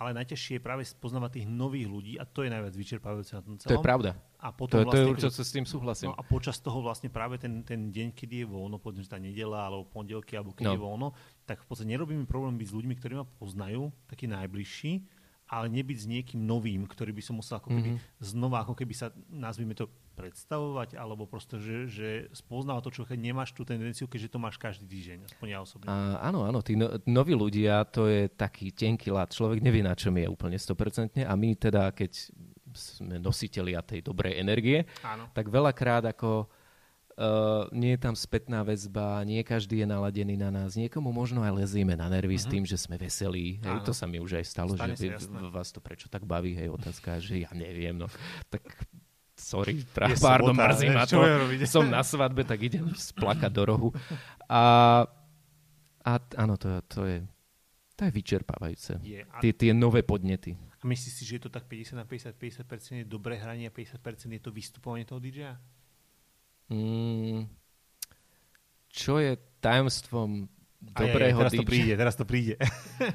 [0.02, 3.56] Ale najťažšie je práve spoznávať tých nových ľudí a to je najviac vyčerpávajúce na tom
[3.60, 3.70] celom.
[3.70, 4.12] To je pravda.
[4.42, 6.08] A potom to, vlastne, to je vlastne, určite s tým súhlasím.
[6.10, 9.22] No a počas toho vlastne práve ten, ten deň, kedy je voľno, povedzme, že tá
[9.22, 10.74] nedela alebo pondelky, alebo keď no.
[10.74, 11.08] je voľno,
[11.46, 15.06] tak v podstate nerobíme problém byť s ľuďmi, ktorí ma poznajú, takí najbližší,
[15.52, 18.24] ale nebyť s niekým novým, ktorý by som musel ako keby mm-hmm.
[18.24, 23.56] znova, ako keby sa, nazvime to, predstavovať, alebo proste, že, že spoznáva to, čo nemáš
[23.56, 25.88] tú tendenciu, keďže to máš každý týždeň, aspoň ja osobne.
[25.88, 29.96] A, áno, áno, tí no, noví ľudia, to je taký tenký lát, človek nevie, na
[29.96, 32.12] čom je úplne 100% a my teda, keď
[32.72, 35.28] sme nositeľia tej dobrej energie, áno.
[35.36, 36.48] tak veľakrát ako
[37.22, 40.74] Uh, nie je tam spätná väzba, nie každý je naladený na nás.
[40.74, 42.42] Niekomu možno aj lezieme na nervy uh-huh.
[42.42, 42.54] s mhm.
[42.58, 43.62] tým, že sme veselí.
[43.62, 45.14] Hej, to sa mi už aj stalo, Stane že
[45.54, 46.58] vás to prečo tak baví.
[46.58, 47.94] Hej, otázka, že ja neviem.
[47.94, 48.10] No.
[48.50, 48.66] Tak
[49.38, 51.22] sorry, pra, pardon, sobota, mrzí ma to.
[51.70, 53.90] Som na svadbe, tak idem splakať do rohu.
[54.50, 55.06] A,
[56.02, 57.22] a áno, to, to je
[58.02, 58.98] to je vyčerpávajúce.
[59.06, 59.22] Je.
[59.30, 59.38] A...
[59.46, 60.58] Tie, tie nové podnety.
[60.82, 63.74] A myslíš si, že je to tak 50 na 50, 50% je dobré hranie a
[63.74, 65.62] 50% je to vystupovanie toho DJ-a?
[66.72, 67.52] Mm,
[68.88, 70.48] čo je tajomstvom
[70.80, 71.60] dobrého teraz DJ?
[71.60, 72.56] to príde, teraz to príde.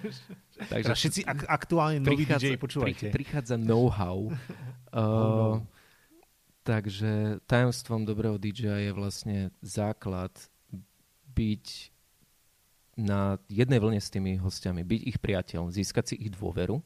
[0.73, 3.09] Takže teraz všetci ak- aktuálne noví DJ počúvajte.
[3.09, 4.29] Prichádza know-how.
[4.93, 5.61] uh,
[6.65, 10.33] takže tajomstvom dobrého DJ je vlastne základ
[11.33, 11.95] byť
[12.97, 16.81] na jednej vlne s tými hostiami, byť ich priateľ, získať si ich dôveru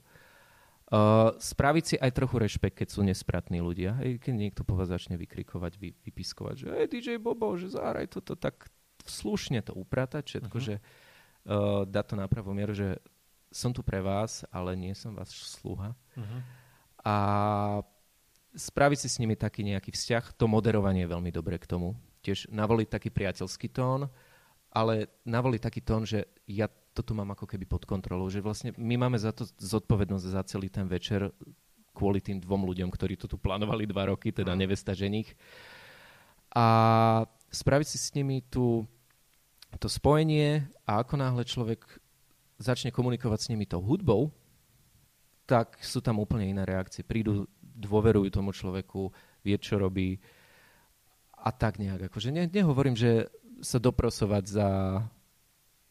[0.90, 3.94] Uh, spraviť si aj trochu rešpekt, keď sú nespratní ľudia.
[4.02, 8.10] Hej, keď niekto po vás začne vykrikovať, vy, vypiskovať, že hey, DJ Bobo, že zahraj
[8.10, 8.66] toto, tak
[9.06, 10.66] slušne to upratať, všetko, uh-huh.
[10.66, 10.74] že
[11.46, 12.98] uh, dať to na pravú mieru, že
[13.54, 15.94] som tu pre vás, ale nie som váš sluha.
[16.18, 16.40] Uh-huh.
[17.06, 17.16] A
[18.58, 21.94] spraviť si s nimi taký nejaký vzťah, to moderovanie je veľmi dobre k tomu.
[22.26, 24.10] Tiež navoliť taký priateľský tón,
[24.70, 28.96] ale navoliť taký tón, že ja toto mám ako keby pod kontrolou, že vlastne my
[28.98, 31.30] máme za to zodpovednosť za celý ten večer
[31.94, 35.34] kvôli tým dvom ľuďom, ktorí to tu plánovali dva roky, teda nevesta ženich.
[36.54, 36.66] A
[37.50, 38.86] spraviť si s nimi tú,
[39.78, 41.82] to spojenie a ako náhle človek
[42.58, 44.30] začne komunikovať s nimi tou hudbou,
[45.46, 47.02] tak sú tam úplne iné reakcie.
[47.02, 49.10] Prídu, dôverujú tomu človeku,
[49.42, 50.20] vie, čo robí
[51.40, 52.12] a tak nejak.
[52.12, 54.68] Akože ne, nehovorím, že sa doprosovať za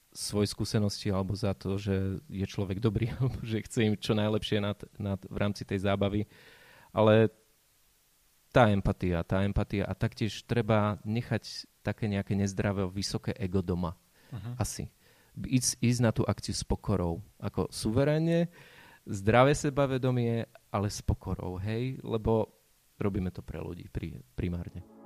[0.09, 4.57] svoje skúsenosti alebo za to, že je človek dobrý alebo že chce im čo najlepšie
[4.61, 6.25] nad, nad, v rámci tej zábavy.
[6.89, 7.29] Ale
[8.49, 13.93] tá empatia, tá empatia a taktiež treba nechať také nejaké nezdravé, vysoké ego doma.
[14.33, 14.53] Uh-huh.
[14.57, 14.89] Asi.
[15.37, 17.21] Ísť, ísť na tú akciu s pokorou.
[17.37, 18.49] Ako suverénne,
[19.05, 22.01] zdravé sebavedomie, ale s pokorou, hej?
[22.01, 22.49] Lebo
[22.97, 23.87] robíme to pre ľudí
[24.33, 24.98] primárne.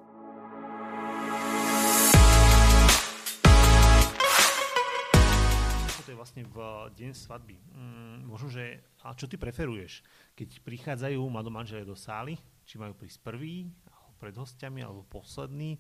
[6.16, 6.58] Vlastne v
[6.94, 7.58] deň svadby.
[7.74, 8.82] Mm, možno, že...
[9.04, 10.06] A čo ty preferuješ?
[10.38, 15.78] Keď prichádzajú mladomanželia do sály, či majú prísť prvý, alebo pred hostiami, alebo posledný,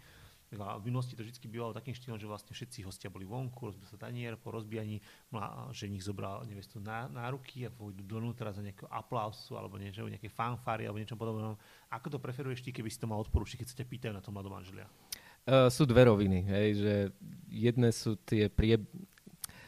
[0.61, 3.87] a v minulosti to vždy bývalo takým štýlom, že vlastne všetci hostia boli vonku, rozbil
[3.89, 5.01] sa tanier, po rozbijaní
[5.73, 10.05] že nich zobral nevestu na, na ruky a pôjdu donútra za nejakého aplausu alebo niečo,
[10.05, 11.57] nejaké fanfáry alebo niečo podobné.
[11.89, 14.29] Ako to preferuješ ty, keby si to mal odporučiť, keď sa ťa pýtajú na to
[14.29, 14.85] mladom manželia?
[15.43, 16.93] Uh, sú dve roviny, hej, že
[17.51, 18.79] jedné sú tie prie,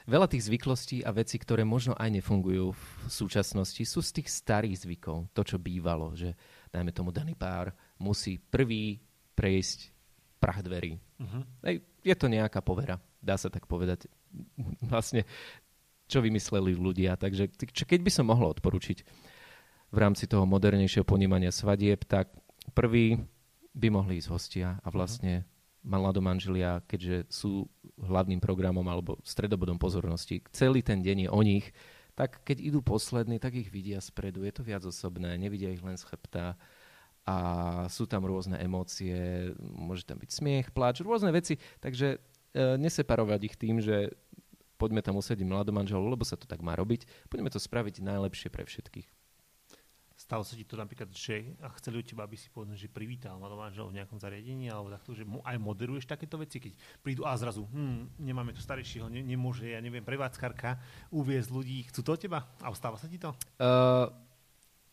[0.05, 4.85] veľa tých zvyklostí a vecí, ktoré možno aj nefungujú v súčasnosti, sú z tých starých
[4.85, 5.29] zvykov.
[5.33, 6.37] To, čo bývalo, že
[6.69, 9.01] dajme tomu daný pár musí prvý
[9.33, 9.91] prejsť
[10.37, 10.97] prach dverí.
[11.17, 11.43] Uh-huh.
[11.65, 14.05] Ej, je to nejaká povera, dá sa tak povedať.
[14.91, 15.25] Vlastne,
[16.05, 17.17] čo vymysleli ľudia.
[17.17, 17.49] Takže
[17.85, 18.97] keď by som mohol odporučiť
[19.89, 22.29] v rámci toho modernejšieho ponímania svadieb, tak
[22.77, 23.17] prvý
[23.75, 25.54] by mohli ísť hostia a vlastne uh-huh
[25.85, 27.69] manželia, keďže sú
[28.01, 31.69] hlavným programom alebo stredobodom pozornosti, celý ten deň je o nich,
[32.15, 34.47] tak keď idú poslední, tak ich vidia spredu.
[34.47, 36.55] Je to viac osobné, nevidia ich len z chrbta
[37.27, 37.37] a
[37.91, 42.17] sú tam rôzne emócie, môže tam byť smiech, pláč, rôzne veci, takže e,
[42.77, 44.13] neseparovať ich tým, že
[44.77, 48.63] poďme tam usediť mladomanželov, lebo sa to tak má robiť, poďme to spraviť najlepšie pre
[48.63, 49.14] všetkých.
[50.25, 53.93] Stalo sa ti to napríklad, že chceli od teba, aby si povedal, že privítal mladomanželov
[53.93, 56.73] v nejakom zariadení, alebo takto, že aj moderuješ takéto veci, keď
[57.05, 60.81] prídu a zrazu, hm, nemáme tu starejšieho, ne, nemôže, ja neviem, prevádzkarka
[61.13, 62.39] uviezť ľudí, chcú to od teba?
[62.57, 63.37] A stáva sa ti to?
[63.61, 64.09] Uh,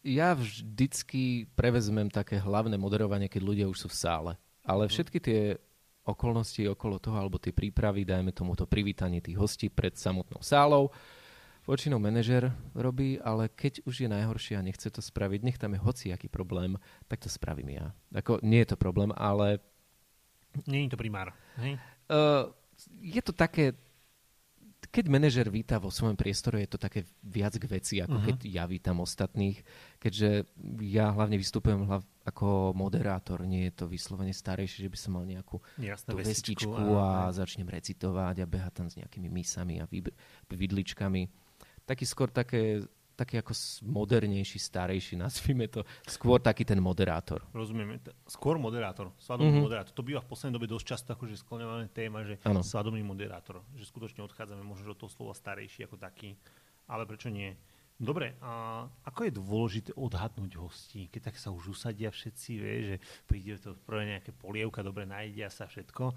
[0.05, 4.33] ja vždycky prevezmem také hlavné moderovanie, keď ľudia už sú v sále.
[4.69, 4.91] Ale mhm.
[4.93, 5.41] všetky tie
[6.05, 10.93] okolnosti okolo toho, alebo tie prípravy, dajme tomu to privítanie tých hostí pred samotnou sálou,
[11.63, 15.81] Väčšinou manažer robí, ale keď už je najhoršie a nechce to spraviť, nech tam je
[15.81, 16.75] hociaký problém,
[17.07, 17.95] tak to spravím ja.
[18.11, 19.63] Ako, nie je to problém, ale...
[20.67, 21.31] Je to primár.
[21.63, 21.79] Hej?
[22.11, 22.51] Uh,
[22.99, 23.79] je to také...
[24.83, 28.29] Keď manažer víta vo svojom priestore, je to také viac k veci, ako uh-huh.
[28.35, 29.63] keď ja vítam ostatných.
[30.03, 30.45] Keďže
[30.83, 35.25] ja hlavne vystupujem hlav, ako moderátor, nie je to vyslovene starejšie, že by som mal
[35.25, 39.87] nejakú Jasné, tú vestičku a, a začnem recitovať a behať tam s nejakými misami a
[40.51, 41.42] vidličkami
[41.85, 42.83] taký skôr také,
[43.15, 43.53] taký ako
[43.85, 47.45] modernejší, starejší, nazvime to, skôr taký ten moderátor.
[47.53, 48.01] Rozumiem.
[48.27, 49.67] Skôr moderátor, svadobný mm-hmm.
[49.67, 49.93] moderátor.
[49.95, 52.65] To býva v poslednej dobe dosť často akože skloňované téma, že ano.
[52.65, 53.63] svadobný moderátor.
[53.77, 56.35] Že skutočne odchádzame možno do toho slova starejší ako taký.
[56.91, 57.55] Ale prečo nie?
[58.03, 62.97] Dobre, a ako je dôležité odhadnúť hostí, keď tak sa už usadia všetci, vie, že
[63.31, 66.11] príde to prvé nejaké polievka, dobre najedia sa všetko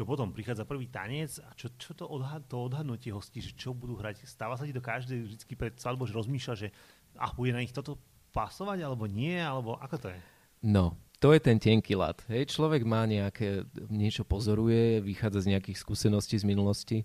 [0.00, 3.76] čo potom prichádza prvý tanec a čo, čo to, odhad, to odhadnutie hostí, že čo
[3.76, 4.24] budú hrať.
[4.24, 6.72] Stáva sa ti to každý vždy pred svadbou, že rozmýšľa, že
[7.20, 8.00] a bude na nich toto
[8.32, 10.20] pasovať, alebo nie, alebo ako to je?
[10.64, 12.16] No, to je ten tenký lat.
[12.32, 17.04] Hej, človek má nejaké, niečo pozoruje, vychádza z nejakých skúseností z minulosti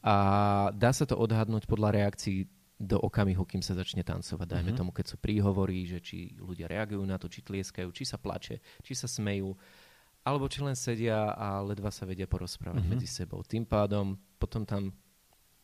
[0.00, 0.16] a
[0.72, 2.48] dá sa to odhadnúť podľa reakcií
[2.80, 4.48] do okamihu, kým sa začne tancovať.
[4.48, 4.80] Dajme uh-huh.
[4.80, 8.64] tomu, keď sú príhovorí, že či ľudia reagujú na to, či tlieskajú, či sa plače,
[8.80, 9.52] či sa smejú
[10.24, 12.92] alebo či len sedia a ledva sa vedia porozprávať mm-hmm.
[12.92, 13.40] medzi sebou.
[13.40, 14.92] Tým pádom potom tam,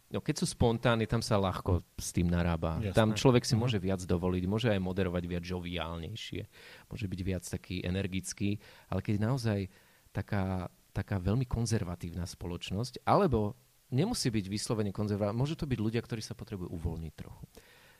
[0.08, 2.80] no keď sú spontánni, tam sa ľahko s tým narába.
[2.80, 2.96] Jasné.
[2.96, 3.60] Tam človek si mm-hmm.
[3.60, 6.42] môže viac dovoliť, môže aj moderovať viac žoviálnejšie,
[6.88, 8.56] môže byť viac taký energický,
[8.88, 9.68] ale keď naozaj
[10.10, 13.60] taká, taká veľmi konzervatívna spoločnosť, alebo
[13.92, 17.44] nemusí byť vyslovene konzervatívna, môžu to byť ľudia, ktorí sa potrebujú uvoľniť trochu.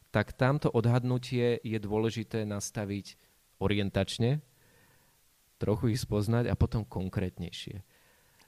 [0.09, 3.21] Tak tamto odhadnutie je dôležité nastaviť
[3.61, 4.41] orientačne,
[5.57, 7.83] trochu ich spoznať a potom konkrétnejšie.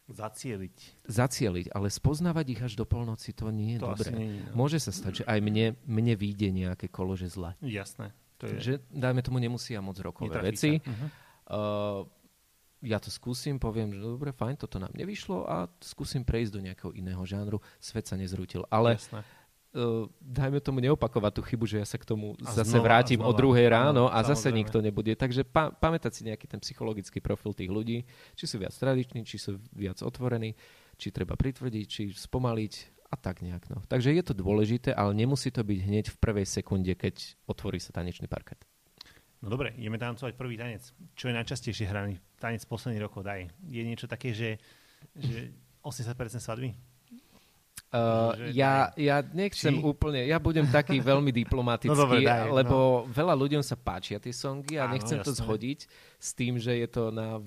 [0.08, 1.04] Zacieliť.
[1.04, 4.10] Zacieliť, ale spoznávať ich až do polnoci, to nie je to dobré.
[4.16, 4.64] Nie, no.
[4.64, 7.52] Môže sa stať, že aj mne, mne vyjde nejaké kolo, že zle.
[7.60, 8.16] Jasné.
[8.40, 8.56] To je...
[8.56, 10.80] Že, dajme tomu, nemusia moc rokové veci.
[10.80, 11.08] Uh-huh.
[11.48, 12.00] Uh,
[12.80, 16.92] ja to skúsim, poviem, že dobre, fajn, toto nám nevyšlo a skúsim prejsť do nejakého
[16.96, 17.60] iného žánru.
[17.76, 18.64] Svet sa nezrútil.
[18.72, 19.20] Ale Jasné
[19.74, 23.20] uh, dajme tomu neopakovať tú chybu, že ja sa k tomu a zase znova, vrátim
[23.20, 23.30] znova.
[23.32, 25.12] o druhej ráno a zase nikto nebude.
[25.12, 27.98] Takže pa- pamätať si nejaký ten psychologický profil tých ľudí,
[28.38, 30.56] či sú viac tradiční, či sú viac otvorení,
[30.96, 32.72] či treba pritvrdiť, či spomaliť
[33.08, 33.72] a tak nejak.
[33.72, 33.80] No.
[33.88, 37.96] Takže je to dôležité, ale nemusí to byť hneď v prvej sekunde, keď otvorí sa
[37.96, 38.60] tanečný parket.
[39.38, 40.82] No dobre, ideme tancovať prvý tanec.
[41.14, 43.22] Čo je najčastejšie hraný tanec posledných rokov?
[43.22, 43.46] Daj.
[43.70, 44.58] Je niečo také, že,
[45.14, 45.54] že
[45.86, 46.74] 80% svadby?
[47.88, 49.80] Uh, ja, ja nechcem Či?
[49.80, 53.08] úplne, ja budem taký veľmi diplomatický, no dobre, daj, lebo no.
[53.08, 55.24] veľa ľuďom sa páčia tie songy a Áno, nechcem jasné.
[55.24, 55.80] to zhodiť
[56.20, 57.40] s tým, že je to na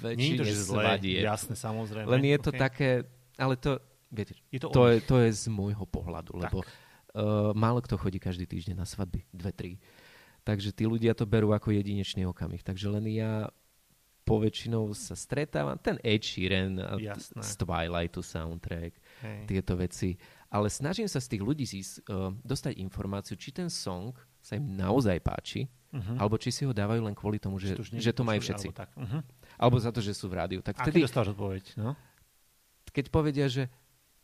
[0.00, 1.20] väčšine to, svadie.
[1.20, 2.08] Jasné, samozrejme.
[2.08, 2.60] Len je to okay.
[2.64, 2.90] také,
[3.36, 3.76] ale to,
[4.08, 6.48] viete, je to, to, je, to je z môjho pohľadu, tak.
[6.48, 9.72] lebo uh, málo kto chodí každý týždeň na svadby, dve, tri.
[10.48, 12.64] Takže tí ľudia to berú ako jedinečný okamih.
[12.64, 13.52] Takže len ja
[14.24, 15.76] poväčšinou sa stretávam.
[15.76, 17.44] Ten Ed Sheeran Jasné.
[17.44, 19.40] z Twilightu soundtrack, Hej.
[19.46, 20.16] tieto veci.
[20.48, 24.76] Ale snažím sa z tých ľudí zís, uh, dostať informáciu, či ten song sa im
[24.76, 26.16] naozaj páči, uh-huh.
[26.20, 28.68] alebo či si ho dávajú len kvôli tomu, že, že, že to majú všetci.
[28.70, 28.88] Alebo, tak.
[28.96, 29.20] Uh-huh.
[29.60, 30.60] alebo za to, že sú v rádiu.
[30.64, 31.76] Tak vtedy, dostávaš odpoveď?
[31.80, 31.92] No?
[32.94, 33.66] Keď povedia, že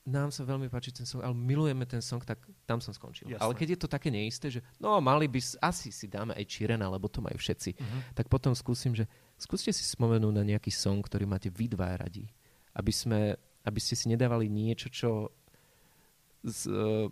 [0.06, 3.28] nám sa veľmi páči ten song, ale milujeme ten song, tak tam som skončil.
[3.28, 3.42] Jasne.
[3.42, 6.88] Ale keď je to také neisté, že no mali by, asi si dáme aj Čirena,
[6.88, 8.00] lebo to majú všetci, uh-huh.
[8.16, 9.04] tak potom skúsim, že
[9.40, 12.28] skúste si spomenúť na nejaký song, ktorý máte vy dva radi.
[12.76, 13.20] Aby, sme,
[13.64, 15.32] aby ste si nedávali niečo, čo
[16.44, 17.08] z, uh,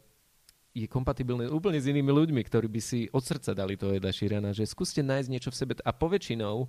[0.76, 4.54] je kompatibilné úplne s inými ľuďmi, ktorí by si od srdca dali toho Eda Širena,
[4.54, 6.68] že skúste nájsť niečo v sebe a poväčšinou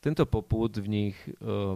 [0.00, 1.74] tento poput v nich uh,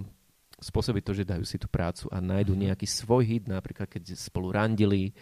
[0.62, 2.64] spôsobí to, že dajú si tú prácu a nájdu mm-hmm.
[2.70, 5.12] nejaký svoj hit, napríklad keď spolu randili,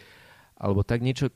[0.55, 1.33] alebo tak niečo...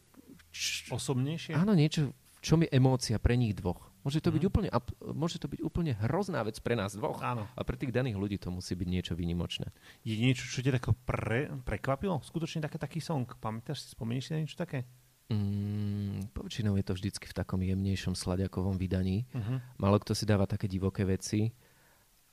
[0.53, 1.57] Č- Osobnejšie?
[1.57, 3.89] Áno, niečo, čo mi emócia pre nich dvoch.
[4.07, 4.35] Môže to, mm.
[4.39, 4.49] byť mhm.
[4.55, 4.69] úplne,
[5.11, 7.19] môže to byť úplne hrozná vec pre nás dvoch.
[7.19, 7.43] Áno.
[7.59, 9.67] A pre tých daných ľudí to musí byť niečo výnimočné.
[10.07, 12.23] Je niečo, čo ťa tako pre, prekvapilo?
[12.23, 13.27] Skutočne také, taký song.
[13.43, 14.87] Pamätáš si, spomenieš si na niečo také?
[15.27, 19.27] Mm, poväčšinou je to vždycky v takom jemnejšom sladiakovom vydaní.
[19.35, 19.59] Uh-huh.
[19.75, 21.51] Málo kto si dáva také divoké veci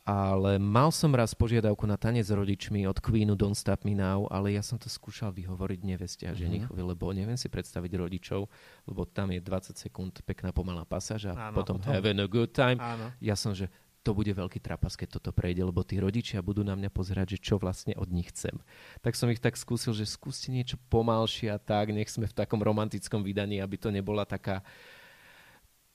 [0.05, 4.29] ale mal som raz požiadavku na tanec s rodičmi od Queenu Don't Stop Me Now,
[4.29, 6.39] ale ja som to skúšal vyhovoriť neveste a mhm.
[6.39, 6.93] ženichovi, mm-hmm.
[6.93, 8.45] lebo neviem si predstaviť rodičov,
[8.85, 12.53] lebo tam je 20 sekúnd pekná pomalá pasáž a Áno, potom, potom having a good
[12.53, 12.77] time.
[12.77, 13.17] Áno.
[13.25, 13.73] Ja som, že
[14.05, 17.39] to bude veľký trapas, keď toto prejde, lebo tí rodičia budú na mňa pozerať, že
[17.41, 18.53] čo vlastne od nich chcem.
[19.01, 22.61] Tak som ich tak skúsil, že skúste niečo pomalšie a tak, nech sme v takom
[22.61, 24.61] romantickom vydaní, aby to nebola taká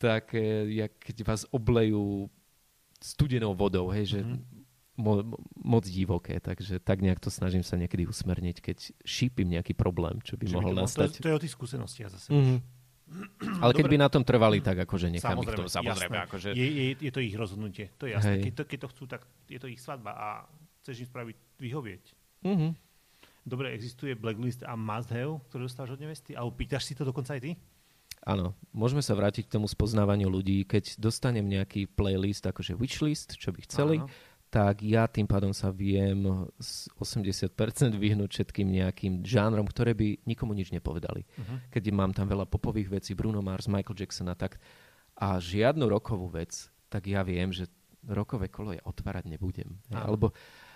[0.01, 2.31] také, jak keď vás oblejú
[2.99, 4.39] studenou vodou, hej, že mm-hmm.
[4.99, 5.13] mo,
[5.55, 10.35] moc divoké, takže tak nejak to snažím sa niekedy usmerniť, keď šípim nejaký problém, čo
[10.35, 11.09] by Čiže mohol nastať.
[11.19, 12.29] To, to je o tých skúsenostiach zase.
[12.29, 12.59] Mm-hmm.
[13.63, 16.17] Ale keď by na tom trvali, tak akože nechám samozrejme, ich to, samozrejme.
[16.29, 16.49] Akože...
[16.53, 18.43] Je, je, je to ich rozhodnutie, to je jasné.
[18.43, 20.27] Keď to, keď to chcú, tak je to ich svadba a
[20.83, 22.03] chceš im spraviť, vyhovieť.
[22.45, 22.71] Mm-hmm.
[23.49, 26.37] Dobre, existuje blacklist a must have, ktoré dostávaš od nevesty?
[26.37, 27.51] Alebo pýtaš si to dokonca aj ty?
[28.19, 30.67] Áno, môžeme sa vrátiť k tomu spoznávaniu ľudí.
[30.67, 34.11] Keď dostanem nejaký playlist, akože wishlist, čo by chceli, Áno.
[34.51, 36.27] tak ja tým pádom sa viem
[36.59, 41.23] z 80% vyhnúť všetkým nejakým žánrom, ktoré by nikomu nič nepovedali.
[41.23, 41.57] Uh-huh.
[41.71, 44.59] Keď mám tam veľa popových vecí, Bruno Mars, Michael Jackson a tak,
[45.19, 47.67] a žiadnu rokovú vec, tak ja viem, že
[48.07, 49.79] rokové kolo ja otvárať nebudem.
[49.91, 50.31] Alebo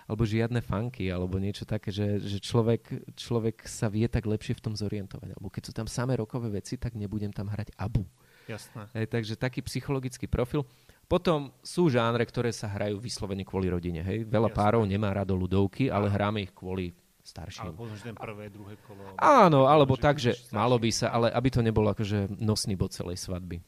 [0.07, 4.63] alebo žiadne funky, alebo niečo také, že, že človek, človek sa vie tak lepšie v
[4.63, 5.35] tom zorientovať.
[5.35, 8.03] Alebo keď sú tam samé rokové veci, tak nebudem tam hrať abu.
[8.43, 8.91] Jasné.
[8.91, 10.67] Hej, takže taký psychologický profil.
[11.07, 14.03] Potom sú žánre, ktoré sa hrajú vyslovene kvôli rodine.
[14.03, 14.27] Hej.
[14.27, 14.59] Veľa Jasné.
[14.59, 16.91] párov nemá rado ľudovky, ale hráme ich kvôli
[17.23, 17.71] starším.
[17.71, 19.15] Alebo ten prvé, druhé kolo.
[19.15, 23.19] Áno, alebo tak, že malo by sa, ale aby to nebolo akože nosný bod celej
[23.23, 23.63] svadby.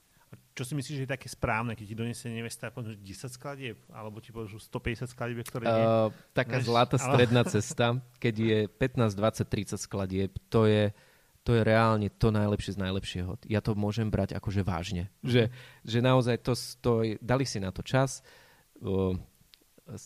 [0.55, 2.95] Čo si myslíš, že je také správne, keď ti donesie nevesta 10
[3.27, 5.83] skladieb, alebo ti pošlu 150 skladieb, ktoré nie?
[5.83, 10.95] Uh, taká Než, zlatá stredná cesta, keď je 15, 20, 30 skladieb, to je,
[11.43, 13.35] to je reálne to najlepšie z najlepšieho.
[13.51, 15.11] Ja to môžem brať akože vážne.
[15.27, 15.51] Že,
[15.83, 18.23] že naozaj to, to dali si na to čas,
[18.79, 19.11] uh,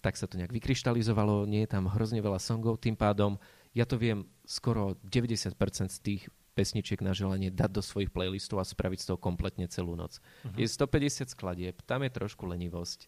[0.02, 3.38] tak sa to nejak vykryštalizovalo, nie je tam hrozne veľa songov, tým pádom
[3.78, 5.54] ja to viem skoro 90%
[5.94, 6.24] z tých
[6.60, 10.20] pesničiek na želanie dať do svojich playlistov a spraviť z toho kompletne celú noc.
[10.44, 10.60] Uh-huh.
[10.60, 13.08] Je 150 skladieb, tam je trošku lenivosť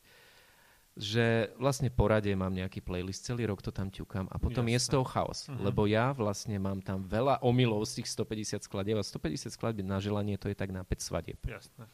[0.92, 4.76] že vlastne po rade mám nejaký playlist, celý rok to tam ťukám a potom Jasne.
[4.76, 5.72] je z toho chaos, uh-huh.
[5.72, 10.04] lebo ja vlastne mám tam veľa omylov z tých 150 skladieb a 150 skladieb na
[10.04, 11.40] želanie to je tak na 5 svadieb.
[11.48, 11.88] Jasne.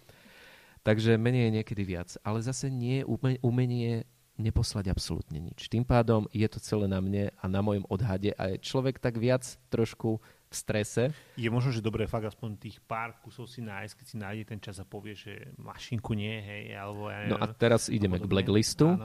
[0.82, 5.70] Takže menej je niekedy viac, ale zase nie je umenie neposlať absolútne nič.
[5.70, 9.18] Tým pádom je to celé na mne a na mojom odhade a je človek tak
[9.18, 11.04] viac trošku v strese.
[11.36, 14.60] Je možno, že dobré fakt aspoň tých pár kusov si nájsť, keď si nájde ten
[14.64, 18.26] čas a povie, že mašinku nie, hej, alebo ja neviem, No a teraz ideme k
[18.26, 18.95] blacklistu.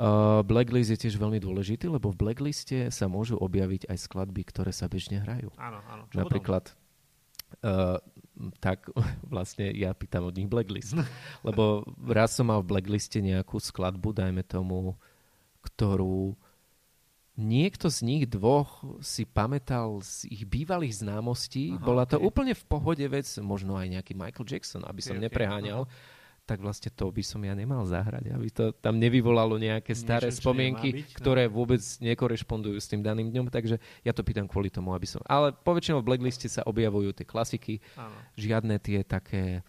[0.00, 4.72] Uh, blacklist je tiež veľmi dôležitý, lebo v blackliste sa môžu objaviť aj skladby, ktoré
[4.72, 5.52] sa bežne hrajú.
[5.60, 6.08] Áno, áno.
[6.08, 6.72] Čo Napríklad
[7.62, 7.98] uh,
[8.58, 8.88] tak
[9.34, 10.96] vlastne ja pýtam od nich blacklist.
[11.46, 14.96] Lebo raz som mal v blackliste nejakú skladbu, dajme tomu,
[15.60, 16.32] ktorú
[17.40, 21.74] niekto z nich dvoch si pamätal z ich bývalých známostí.
[21.74, 22.28] Aha, Bola to okay.
[22.28, 25.88] úplne v pohode vec, možno aj nejaký Michael Jackson, aby som okay, nepreháňal.
[25.88, 26.18] Okay,
[26.50, 30.42] tak vlastne to by som ja nemal zahrať, aby to tam nevyvolalo nejaké staré Niečo,
[30.42, 31.18] spomienky, byť, no.
[31.22, 35.22] ktoré vôbec nekorešpondujú s tým daným dňom, takže ja to pýtam kvôli tomu, aby som...
[35.30, 38.18] Ale poväčšinou v blackliste sa objavujú tie klasiky, Áno.
[38.34, 39.62] žiadne tie také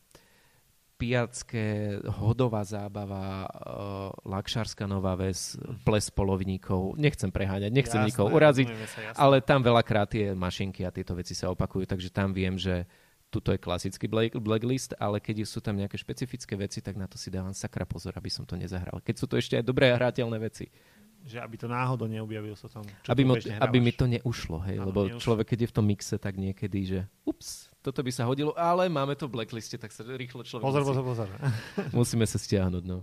[1.01, 6.93] pijacké, hodová zábava, uh, lakšárska nová ves, ples polovníkov.
[7.01, 11.33] Nechcem preháňať, nechcem jasné, nikoho uraziť, sa, ale tam veľakrát tie mašinky a tieto veci
[11.33, 12.85] sa opakujú, takže tam viem, že
[13.33, 17.15] tuto je klasický black, blacklist, ale keď sú tam nejaké špecifické veci, tak na to
[17.15, 18.99] si dávam sakra pozor, aby som to nezahral.
[19.01, 20.67] Keď sú to ešte aj dobré hrateľné veci.
[21.23, 22.83] Že aby to náhodou neobjavil sa tam.
[23.07, 25.21] Aby, mo, aby mi to neušlo, hej, ano, lebo neušlo.
[25.23, 28.85] človek, keď je v tom mixe, tak niekedy, že ups, toto by sa hodilo, ale
[28.93, 30.61] máme to v blackliste, tak sa rýchlo človek...
[30.61, 31.27] Pozor, musí, pozor, pozor.
[31.97, 33.01] musíme sa stiahnuť, no.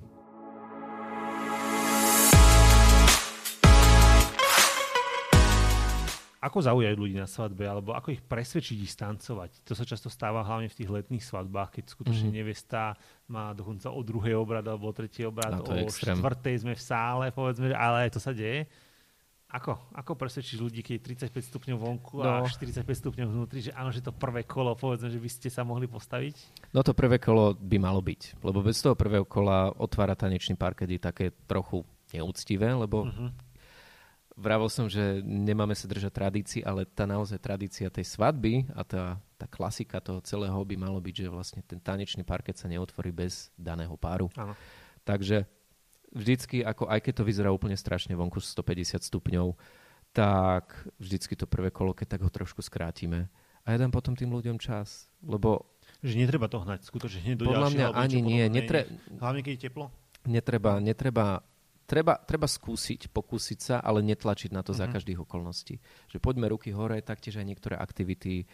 [6.38, 9.66] Ako zaujať ľudí na svadbe, alebo ako ich presvedčiť ich stancovať?
[9.66, 12.38] To sa často stáva hlavne v tých letných svadbách, keď skutočne mm-hmm.
[12.46, 12.94] nevesta
[13.26, 17.74] má dokonca o druhej obrad alebo o tretej obrad, o štvrtej sme v sále, povedzme,
[17.74, 18.70] ale to sa deje.
[19.48, 19.80] Ako?
[19.96, 22.44] Ako presvedčiť ľudí, keď je 35 stupňov vonku no.
[22.44, 25.64] a 45 stupňov vnútri, že áno, že to prvé kolo, povedzme, že by ste sa
[25.64, 26.68] mohli postaviť?
[26.76, 30.92] No to prvé kolo by malo byť, lebo bez toho prvého kola otvára tanečný parket
[30.92, 31.80] je také trochu
[32.12, 33.48] neúctivé, lebo uh-huh
[34.38, 39.18] Vravil som, že nemáme sa držať tradícii, ale tá naozaj tradícia tej svadby a tá,
[39.34, 43.50] tá klasika toho celého by malo byť, že vlastne ten tanečný parket sa neotvorí bez
[43.58, 44.30] daného páru.
[44.38, 44.54] Áno.
[45.02, 45.42] Takže
[46.12, 49.56] vždycky, ako aj keď to vyzerá úplne strašne vonku 150 stupňov,
[50.12, 53.28] tak vždycky to prvé kolo, keď tak ho trošku skrátime.
[53.68, 55.68] A ja dám potom tým ľuďom čas, lebo...
[56.00, 58.44] Že netreba to hnať, skutočne hneď do Podľa mňa ani nie.
[58.48, 58.88] Netre...
[59.20, 59.92] Hlavne, keď je teplo?
[60.24, 61.44] Netreba, netreba
[61.88, 64.84] treba, treba skúsiť, pokúsiť sa, ale netlačiť na to mm-hmm.
[64.84, 64.92] za mhm.
[64.92, 65.74] každých okolností.
[66.12, 68.44] Že poďme ruky hore, taktiež aj niektoré aktivity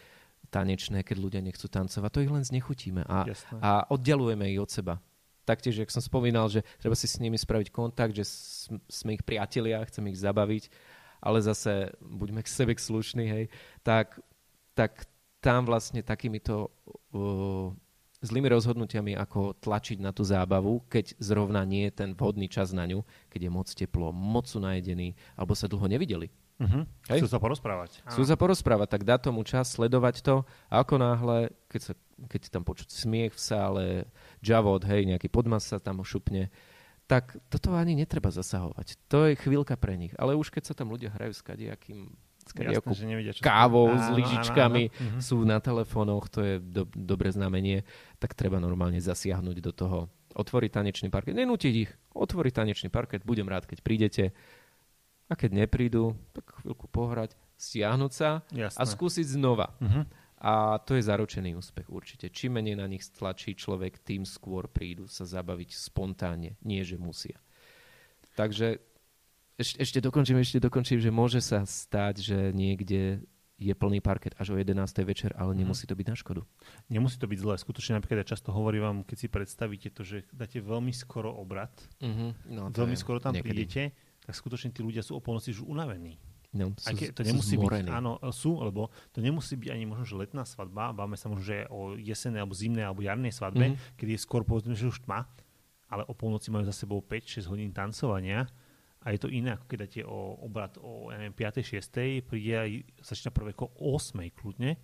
[0.49, 3.25] tanečné, keď ľudia nechcú tancovať, to ich len znechutíme a,
[3.59, 5.01] a oddelujeme ich od seba.
[5.45, 8.25] Taktiež, jak som spomínal, že treba si s nimi spraviť kontakt, že
[8.89, 10.73] sme ich priatelia, chceme ich zabaviť,
[11.21, 13.45] ale zase buďme k sebe slušní, hej,
[13.85, 14.17] tak,
[14.73, 15.05] tak
[15.39, 16.73] tam vlastne takýmito
[17.13, 17.69] uh,
[18.25, 22.89] zlými rozhodnutiami, ako tlačiť na tú zábavu, keď zrovna nie je ten vhodný čas na
[22.89, 26.33] ňu, keď je moc teplo, moc sú najedení, alebo sa dlho nevideli.
[26.55, 26.87] Uh-huh.
[27.11, 27.19] Hej?
[27.19, 27.99] Chcú sa porozprávať.
[28.07, 30.35] Chcú sa porozprávať, tak dá tomu čas sledovať to
[30.71, 31.93] a ako náhle, keď, sa,
[32.31, 33.85] keď tam počuť smiech v sále,
[34.39, 36.47] javod, hej, nejaký podmas sa tam šupne,
[37.05, 38.97] tak toto ani netreba zasahovať.
[39.11, 40.15] To je chvíľka pre nich.
[40.17, 42.15] Ale už keď sa tam ľudia hrajú s kadejakým
[42.53, 45.09] Jasné, že nevidia, čo kávou áno, s lyžičkami, áno, áno.
[45.17, 45.19] Mhm.
[45.19, 47.81] sú na telefónoch, to je do, dobré znamenie,
[48.21, 49.99] tak treba normálne zasiahnuť do toho.
[50.35, 54.23] Otvoriť tanečný parket, nenútiť ich, otvoriť tanečný parket, budem rád, keď prídete.
[55.25, 58.77] A keď neprídu, tak chvíľku pohrať, stiahnuť sa Jasné.
[58.77, 59.73] a skúsiť znova.
[59.81, 60.05] Uh-huh.
[60.37, 62.29] A to je zaručený úspech určite.
[62.29, 67.41] Čím menej na nich stlačí človek, tým skôr prídu sa zabaviť spontánne, nie že musia.
[68.37, 68.77] Takže
[69.55, 73.23] ešte, ešte dokončím, ešte dokončím, že môže sa stať, že niekde
[73.55, 74.75] je plný parket až o 11.
[75.07, 75.63] večer, ale mhm.
[75.63, 76.41] nemusí to byť na škodu.
[76.91, 77.55] Nemusí to byť zlé.
[77.55, 81.71] Skutočne napríklad ja často hovorím vám, keď si predstavíte to, že dáte veľmi skoro obrad,
[82.03, 82.35] uh-huh.
[82.51, 83.47] no, veľmi skoro tam niekedy.
[83.47, 83.81] prídete,
[84.25, 86.17] tak skutočne tí ľudia sú o polnoci už unavení.
[86.55, 90.07] No, sú, Aj to nemusí sú byť, áno, sú, lebo to nemusí byť ani možno,
[90.07, 93.95] že letná svadba, báme sa možno, že o jesenej, alebo zimnej, alebo jarnej svadbe, uh-huh.
[93.99, 95.27] kedy je skôr povedzme, že už tma,
[95.91, 98.47] ale o polnoci majú za sebou 5-6 hodín tancovania
[99.03, 101.59] a je to iné, ako keď dáte o obrad o ja neviem, 5.
[101.59, 102.23] 6.
[102.23, 104.15] príde začína prvé ko 8.
[104.31, 104.79] kľudne,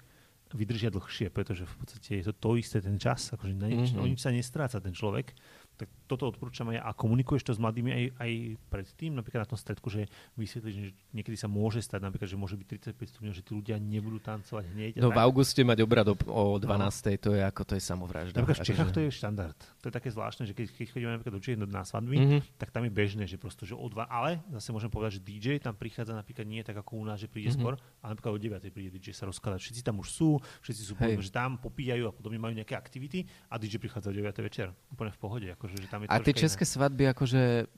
[0.52, 4.12] vydržia dlhšie, pretože v podstate je to to isté ten čas, akože na nič, mm-hmm.
[4.12, 5.32] nič sa nestráca ten človek
[5.80, 8.32] tak toto odporúčam aj a komunikuješ to s mladými aj, aj
[8.68, 12.60] predtým, napríklad na tom stredku, že vysvetlíš, že niekedy sa môže stať, napríklad, že môže
[12.60, 14.92] byť 35 stupňov, že tí ľudia nebudú tancovať hneď.
[15.00, 15.16] No tak.
[15.16, 16.68] v auguste mať obrad o, o 12.
[16.68, 17.16] No.
[17.16, 18.36] to je ako, to je samovražda.
[18.44, 19.60] Napríklad v Čechách akože- to je štandard.
[19.80, 22.42] To je také zvláštne, že keď, keď chodíme napríklad do Čiech na svadby, mm-hmm.
[22.60, 25.48] tak tam je bežné, že prosto, že o dva, ale zase môžem povedať, že DJ
[25.64, 27.64] tam prichádza napríklad nie tak ako u nás, že príde mm-hmm.
[27.64, 28.76] skôr, ale napríklad o 9.
[28.76, 29.60] príde DJ sa rozkladať.
[29.62, 30.30] Všetci tam už sú,
[30.66, 34.16] všetci sú povedzme, že tam popíjajú a podobne majú nejaké aktivity a DJ prichádza o
[34.16, 34.34] 9.
[34.42, 34.74] večer.
[34.92, 35.48] Úplne v pohode.
[35.54, 37.70] Akože, že tam je a tie české svadby, akože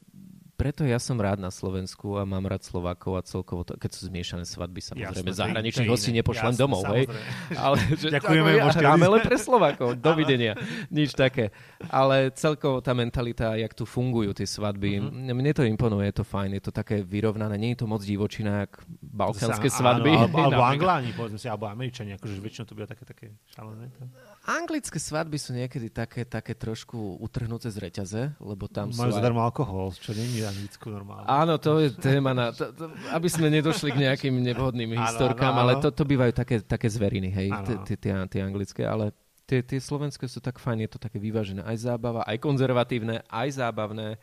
[0.53, 4.01] preto ja som rád na Slovensku a mám rád Slovákov a celkovo, to, keď sú
[4.07, 7.09] zmiešané svadby, samozrejme, Jasne, zahraničných hostí nepošlem Jasne, domov, hej.
[7.57, 10.53] Ale, že, Ďakujeme, ja, dáme len pre Slovákov, dovidenia,
[10.93, 11.49] nič také.
[11.89, 15.33] Ale celkovo tá mentalita, jak tu fungujú tie svadby, uh-huh.
[15.35, 18.63] mne to imponuje, je to fajn, je to také vyrovnané, nie je to moc divočina,
[18.63, 20.15] jak balkánske svadby.
[20.15, 23.89] Áno, alebo, alebo Angláni, povedzme si, alebo Američania, akože väčšinou to bude také, také šalené.
[23.99, 24.05] To.
[24.43, 29.15] Anglické svadby sú niekedy také, také trošku utrhnuté z reťaze, lebo tam Majú sú...
[29.15, 29.47] zadarmo aj...
[29.47, 31.23] alkohol, čo nie je Anglicku normálne.
[31.31, 35.79] Áno, to je téma, na, to, to, aby sme nedošli k nejakým nevhodným historkám, ale
[35.79, 37.47] to, to bývajú také, také zveriny, hej,
[37.95, 41.67] tie anglické, ale Tie, tie slovenské sú tak fajn, je to také vyvážené.
[41.67, 44.15] Aj zábava, aj konzervatívne, aj zábavné.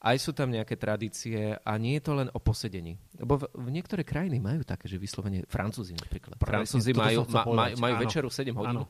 [0.00, 2.96] Aj sú tam nejaké tradície a nie je to len o posedení.
[3.20, 6.40] Lebo v, v niektoré krajiny majú také, že vyslovene Francúzi napríklad.
[6.40, 8.02] Francúzi majú, ma, majú Áno.
[8.02, 8.80] večeru 7 hodín.
[8.80, 8.88] Áno.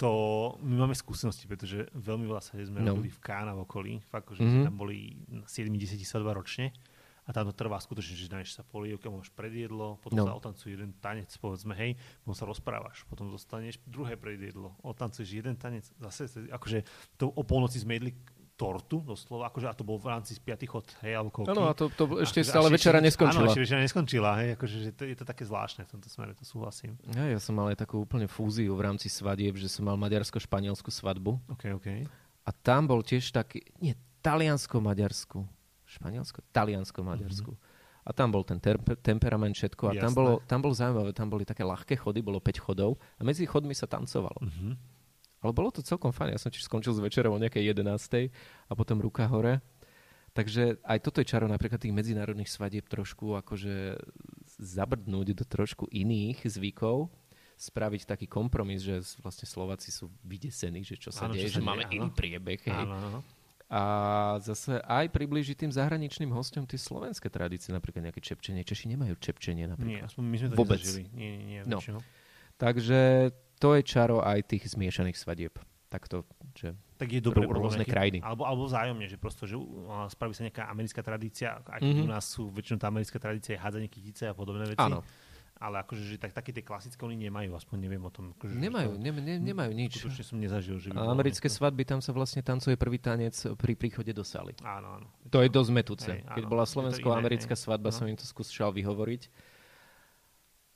[0.00, 0.10] To
[0.64, 2.96] my máme skúsenosti, pretože veľmi veľa sa sme No.
[2.96, 3.92] robili v Kána v okolí.
[4.08, 4.48] Fakt, že Mhm.
[4.48, 4.96] sme tam boli
[5.44, 6.72] 7-10 sa dva ročne.
[7.28, 10.26] A tam to trvá skutočne, že dáš sa polievka, máš predjedlo, potom No.
[10.26, 11.94] sa otancuje jeden tanec, povedzme, hej,
[12.24, 16.82] potom sa rozprávaš, potom dostaneš druhé predjedlo, otancuješ jeden tanec, zase, akože
[17.14, 18.16] to o polnoci sme jedli
[18.60, 21.48] tortu, doslova, akože a to bol v rámci z piatých hod, hej, alebo.
[21.48, 23.40] Áno, a to, to ešte Akože stále až večera neskončila.
[23.40, 26.36] Áno, ešte večera neskončila, hej, akože že to, je to také zvláštne v tomto smere,
[26.36, 27.00] to súhlasím.
[27.16, 30.92] Ja, ja som mal aj takú úplne fúziu v rámci svadieb, že som mal maďarsko-španielskú
[30.92, 31.88] svadbu OK, OK.
[32.44, 35.40] a tam bol tiež taký, nie, taliansko-maďarsku,
[35.88, 37.56] španielsko, taliansko-maďarsku.
[38.00, 40.16] A tam bol ten ter- temperament všetko a tam Jasné.
[40.16, 43.76] bolo, tam bolo zaujímavé, tam boli také ľahké chody, bolo 5 chodov a medzi chodmi
[43.76, 44.40] sa tancovalo.
[44.40, 44.70] Mhm.
[45.40, 46.36] Ale bolo to celkom fajn.
[46.36, 48.28] Ja som tiež skončil s večerou o nejakej 11.
[48.68, 49.64] a potom ruka hore.
[50.30, 53.98] Takže aj toto je čaro napríklad tých medzinárodných svadieb trošku akože
[54.62, 57.10] zabrdnúť do trošku iných zvykov,
[57.58, 61.82] spraviť taký kompromis, že vlastne Slováci sú vydesení, že čo sa Áno, deje, že máme
[61.88, 61.92] áno.
[61.92, 62.62] iný priebeh.
[62.62, 62.78] Hej.
[62.78, 63.20] Áno, áno.
[63.70, 63.82] A
[64.42, 68.66] zase aj priblížiť tým zahraničným hostom tie slovenské tradície, napríklad nejaké čepčenie.
[68.66, 70.10] Češi nemajú čepčenie Nie, napríklad.
[70.10, 70.78] aspoň my sme to Vôbec.
[70.82, 71.02] nezažili.
[71.14, 71.60] Nie, nie, nie.
[71.66, 71.78] No.
[71.78, 72.02] väčšinou.
[72.58, 72.98] Takže
[73.60, 75.54] to je čaro aj tých zmiešaných svadieb.
[75.86, 76.22] Takto,
[76.54, 78.18] že Tak je dobré Rô- rôzne nejaký- krajiny.
[78.20, 79.66] Alebo, alebo vzájomne, že prosto, že uh,
[80.06, 82.00] spraví sa nejaká americká tradícia, aj Mhm.
[82.00, 84.78] u nás sú väčšinou tá americká tradícia je hádzanie kytice a podobné veci.
[84.78, 85.02] áno,
[85.58, 88.32] Ale akože, že tak, také tie klasické oni nemajú, aspoň neviem o tom.
[88.32, 89.92] Akože, že nemajú, to- ne, ne, nemajú nič.
[89.98, 93.34] Skutočne som nezažil, že by A americké niečo- svadby, tam sa vlastne tancuje prvý tanec
[93.58, 94.56] pri príchode do sály.
[94.62, 95.06] Áno, áno.
[95.26, 96.08] To je dosť metúce.
[96.08, 96.48] Hej, Keď áno.
[96.48, 97.92] bola slovensko-americká svadba, No.
[97.92, 99.22] som im to skúšal vyhovoriť.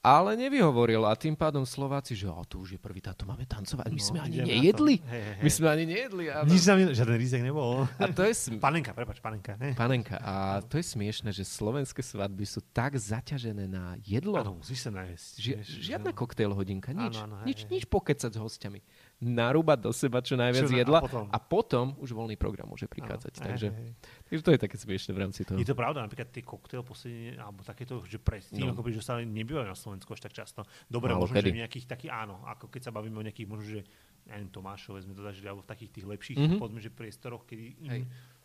[0.04, 3.88] Ale nevyhovoril a tým pádom Slováci, že o, tu už je prvý táto máme tancovať.
[3.88, 5.00] My No, sme ani nejedli.
[5.00, 6.24] Hej, hej, My sme ani nejedli.
[6.28, 6.44] Áno.
[6.44, 7.88] Nič tam, žiaden rizek nebol.
[7.96, 9.56] A to je, sm- Panenka, prepač, panenka.
[9.56, 9.72] Ne?
[9.72, 14.36] panenka, a to je smiešne, že slovenské svadby sú tak zaťažené na jedlo.
[14.36, 15.30] Áno, musíš sa nájsť.
[15.34, 17.72] Ži- žiadna koktejl hodinka, nič, Áno, áno, nič, hej, hej.
[17.72, 18.84] nič pokecať s hostiami.
[19.26, 21.24] Narúbať do seba čo najviac Čo na- a jedla potom?
[21.26, 23.32] a potom už voľný program môže Áno, prichádzať.
[23.32, 23.90] hej, takže, hej, hej.
[24.22, 25.56] takže to je také smiešne v rámci toho.
[25.56, 28.66] Je to pravda, napríklad tie koktejl posedenie, alebo takéto, že predtým, No.
[28.66, 28.72] no.
[28.72, 30.60] ako prídeš dostali, nebývajú na Slovensku až tak často.
[30.84, 31.48] Dobre, Málo možno, kedy.
[31.48, 33.80] že nejakých takých, áno, ako keď sa bavíme o nejakých, možno, že
[34.22, 36.44] ja neviem, Tomášove sme to zažili, alebo v takých tých lepších, Mhm.
[36.46, 36.58] mm-hmm.
[36.58, 38.02] povedzme, že priestoroch, kedy im, Hej.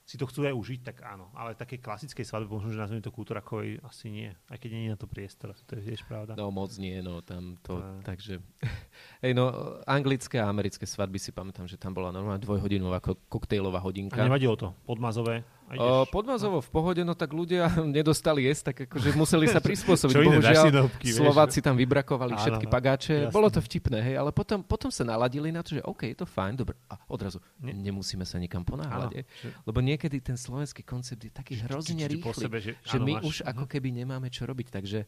[0.09, 1.29] Si to chcú aj užiť, tak áno.
[1.31, 4.33] Ale také klasickej svadbe, možno, že nazveme to kultúrakovej, asi nie.
[4.47, 6.33] Aj keď nie je na to priestor, to je tiež pravda.
[6.33, 8.01] No moc nie, no tam to, No.
[8.01, 8.41] takže...
[9.21, 9.53] Hej, no,
[9.85, 14.17] anglické a americké svadby si pamätám, že tam bola normálne dvojhodinová ko- koktejlová A hodinka.
[14.17, 14.73] nevadilo to.
[14.83, 15.45] Podmazové.
[15.69, 16.09] Ideš.
[16.09, 20.13] podmazovo v pohode, no tak ľudia nedostali jesť, tak akože museli sa prispôsobiť.
[20.13, 21.21] Čo iné, Bohužiaľ, si do hĺbky, vieš.
[21.21, 23.15] Slováci tam vybrakovali Áno, všetky pagáče.
[23.29, 23.35] jasné.
[23.35, 26.27] Bolo to vtipné, hej, ale potom, potom sa naladili na to, že OK, je to
[26.27, 26.75] fajn, dobre.
[26.89, 27.77] A odrazu, Nie.
[27.77, 29.25] nemusíme sa nikam ponáhľať.
[29.63, 32.49] Lebo niekedy ten slovenský koncept je taký hrozne rýchly,
[32.81, 33.71] že my už ako mhm.
[33.71, 34.67] keby nemáme čo robiť.
[34.73, 34.99] Takže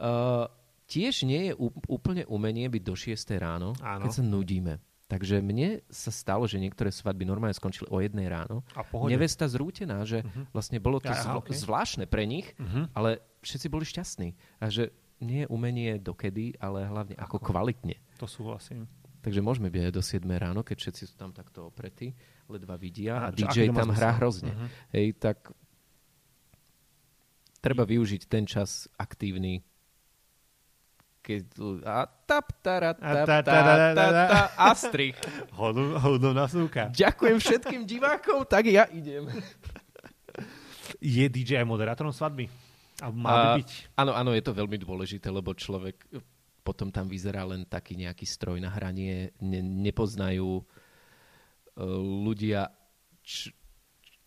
[0.00, 0.46] uh,
[0.88, 1.52] tiež nie je
[1.88, 4.08] úplne umenie byť do 6 ráno, Áno.
[4.08, 4.80] keď sa nudíme.
[5.14, 8.66] Takže mne sa stalo, že niektoré svadby normálne skončili o jednej ráno.
[8.74, 9.14] A pohode.
[9.14, 10.50] Nevesta zrútená, že Mhm.
[10.50, 11.54] vlastne bolo to Aha, zvl- okej.
[11.54, 12.90] zvláštne pre nich, Mhm.
[12.90, 14.34] ale všetci boli šťastní.
[14.58, 14.90] A že
[15.22, 17.46] nie je umenie dokedy, ale hlavne ako, Ako?
[17.46, 17.94] kvalitne.
[18.18, 18.90] To súhlasím.
[19.22, 22.12] Takže môžeme byť aj do 7 ráno, keď všetci sú tam takto opretí,
[22.44, 24.50] ledva vidia a, A DJ tam hrá hrozne.
[24.52, 24.66] Mhm.
[24.92, 25.38] Hej, tak
[27.60, 29.64] treba využiť ten čas aktívny,
[31.24, 31.42] keď
[31.82, 33.56] a tap, tara, A tap, ta- ta,
[33.96, 35.16] ta- a strich.
[35.56, 36.92] Hodou nasúka.
[36.92, 39.24] Ďakujem všetkým divákom, tak ja idem.
[41.00, 42.48] Je DJ aj moderátorom svadby?
[43.00, 43.70] Alebo má by A- byť?
[43.96, 45.96] Áno, áno, je to veľmi dôležité, lebo človek
[46.60, 50.64] potom tam vyzerá len taký nejaký stroj na hranie, ne, nepoznajú e,
[52.22, 52.70] ľudia,
[53.20, 53.50] č,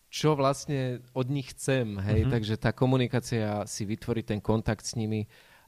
[0.08, 2.30] čo vlastne od nich chcem, hej, Mhm.
[2.30, 5.26] takže tá komunikácia si vytvorí ten kontakt s nimi,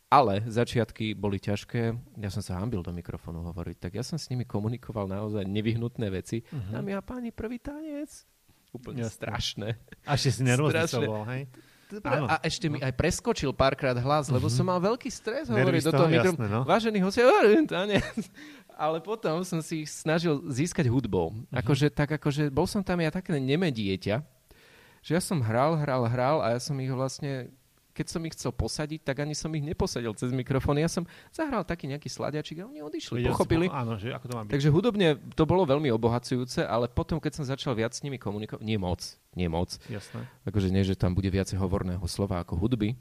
[0.09, 4.25] ale začiatky boli ťažké, ja som sa hambil do mikrofónu hovoriť, tak ja som s
[4.33, 6.41] nimi komunikoval naozaj nevyhnutné veci.
[6.49, 6.73] Mhm.
[6.73, 8.25] Dámy a páni, prvý tanec.
[8.69, 9.17] Úplne Jasné.
[9.17, 9.67] strašné.
[10.05, 11.49] A ešte si nervózny bol, hej?
[12.05, 12.29] Áno.
[12.29, 16.05] a ešte mi aj preskočil párkrát hlas, lebo som mal veľký stres hovoriť do toho,
[16.05, 16.31] toho mikro...
[16.37, 16.61] jasné, no.
[16.61, 17.17] Vážený host,
[18.85, 21.33] ale potom som si ich snažil získať hudbou.
[21.33, 21.49] Mhm.
[21.49, 24.21] Akože, tak akože, bol som tam ja také nemé dieťa,
[25.01, 27.49] že ja som hral, hral, hral a ja som ich vlastne,
[27.99, 30.77] keď som ich chcel posadiť, tak ani som ich neposadil cez mikrofón.
[30.77, 33.67] Ja som zahral taký nejaký sladiačik a oni odišli, si pochopili.
[33.67, 34.51] po- Áno, že ako to má byť.
[34.51, 38.61] Takže hudobne to bolo veľmi obohacujúce, ale potom, keď som začal viac s nimi komunikovať,
[38.61, 40.23] nie moc, nie moc, Jasné.
[40.43, 42.95] akože nie, že tam bude viacej hovorného slova ako hudby,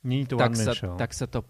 [0.00, 0.94] Nie to tak sa, show.
[0.94, 1.42] tak sa to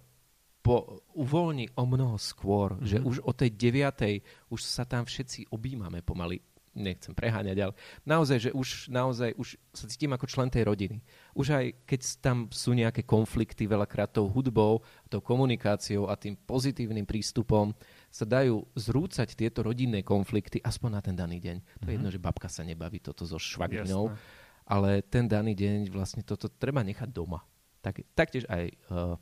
[0.58, 2.84] po, uvoľní o mnoho skôr, mm-hmm.
[2.84, 3.04] že Mhm.
[3.04, 4.14] už o tej deviatej
[4.48, 6.40] už sa tam všetci objímame pomaly.
[6.78, 7.72] Nechcem preháňať, ale
[8.06, 11.02] naozaj, že už, naozaj, už sa cítim ako člen tej rodiny.
[11.34, 17.02] Už aj keď tam sú nejaké konflikty, veľakrát tou hudbou, tou komunikáciou a tým pozitívnym
[17.02, 17.74] prístupom
[18.08, 21.56] sa dajú zrúcať tieto rodinné konflikty aspoň na ten daný deň.
[21.82, 21.96] To je Mhm.
[21.98, 24.14] jedno, že babka sa nebaví toto so švagrinou,
[24.62, 27.42] ale ten daný deň vlastne toto treba nechať doma.
[27.82, 29.14] Tak, taktiež aj uh,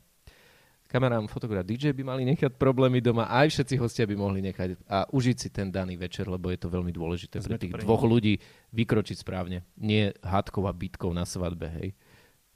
[0.86, 5.04] kamerám, fotograf, DJ by mali nechať problémy doma, aj všetci hostia by mohli nechať a
[5.06, 8.38] užiť si ten daný večer, lebo je to veľmi dôležité Sme pre tých dvoch ľudí
[8.70, 9.66] vykročiť správne.
[9.76, 11.88] Nie hádkou a bitkou na svadbe, hej.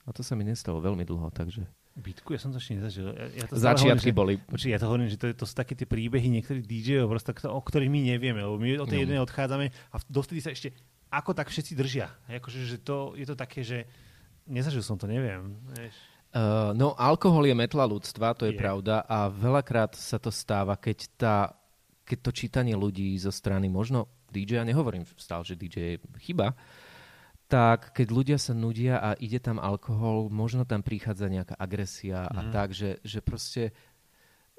[0.02, 3.10] A to sa mi nestalo veľmi dlho, takže Bytku, ja som to ešte nezažil.
[3.10, 4.34] Ja, ja to začiatky hovorím, že- boli.
[4.38, 7.60] Počkej, ja to hovorím, že to, to sú také tie príbehy niektorých DJ-ov, proste, o
[7.60, 9.04] ktorých my nevieme, lebo my od tej No.
[9.04, 10.70] jednej odchádzame a dovtedy sa ešte
[11.10, 12.06] ako tak všetci držia.
[12.30, 13.90] Akože, že to, je to také, že
[14.46, 15.58] nezažil som to, neviem.
[15.68, 15.94] Vieš.
[16.30, 18.58] Uh, no, alkohol je metla ľudstva, to je, Je.
[18.58, 21.36] pravda a veľakrát sa to stáva, keď, tá,
[22.06, 26.54] keď to čítanie ľudí zo strany možno DJ, ja nehovorím stále, že DJ je chyba,
[27.50, 32.46] tak keď ľudia sa nudia a ide tam alkohol, možno tam prichádza nejaká agresia a
[32.46, 32.52] Mhm.
[32.54, 33.74] tak, že, že proste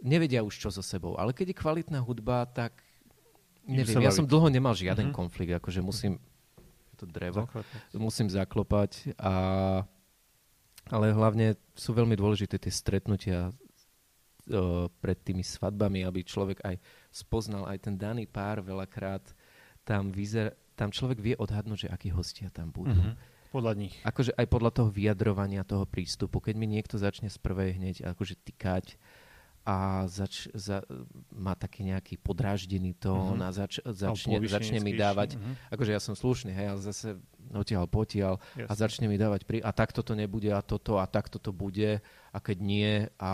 [0.03, 1.15] nevedia už čo so sebou.
[1.15, 2.83] Ale keď je kvalitná hudba, tak
[3.63, 5.15] neviem, ja som dlho nemal žiaden Mhm.
[5.15, 6.19] konflikt, akože musím
[6.99, 7.95] to drevo Zakladať.
[7.95, 9.33] musím zaklopať a
[10.91, 16.75] ale hlavne sú veľmi dôležité tie stretnutia o, pred tými svadbami, aby človek aj
[17.09, 19.23] spoznal aj ten daný pár veľakrát
[19.87, 22.99] tam vyzer, tam človek vie odhadnúť, že akí hostia tam budú.
[22.99, 23.39] Mhm.
[23.51, 23.95] Podľa nich.
[24.07, 26.39] Akože aj podľa toho vyjadrovania, toho prístupu.
[26.39, 28.95] Keď mi niekto začne z prvej hneď akože tykať
[29.63, 30.81] a zač, za,
[31.29, 33.41] má taký nejaký podráždený tón Mhm.
[33.41, 35.69] a zač, začne, začne mi dávať Mhm.
[35.69, 37.07] akože ja som slušný, hej, ale zase
[37.51, 38.75] odtiaľ potiaľ a Jasne.
[38.75, 42.01] začne mi dávať pri a takto to nebude a toto a takto to bude
[42.31, 43.31] a keď nie a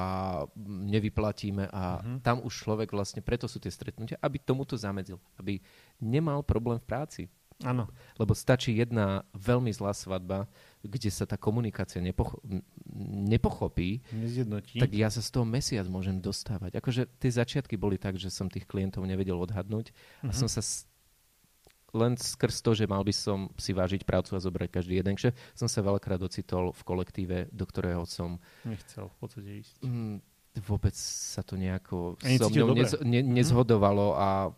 [0.57, 2.19] nevyplatíme a Mhm.
[2.21, 5.59] tam už človek vlastne, preto sú tie stretnutia, aby tomuto zamedzil, aby
[5.97, 7.23] nemal problém v práci.
[7.65, 7.89] Áno.
[8.21, 10.45] Lebo stačí jedna veľmi zlá svadba,
[10.79, 12.41] kde sa tá komunikácia nepocho-
[13.25, 14.77] nepochopí, Nezjednotí.
[14.77, 16.75] tak ja sa z toho mesiac môžem dostávať.
[16.75, 20.37] Akože tie začiatky boli tak, že som tých klientov nevedel odhadnúť a Mhm.
[20.37, 20.85] som sa s-
[21.89, 25.33] len skrz to, že mal by som si vážiť prácu a zobrať každý jeden kšef,
[25.53, 29.81] som sa veľakrát ocitol v kolektíve, do ktorého som Nechcel v podstate ísť.
[29.81, 30.15] mm,
[30.63, 34.51] vôbec sa to nejako A so mnou nez, ne, nezhodovalo a,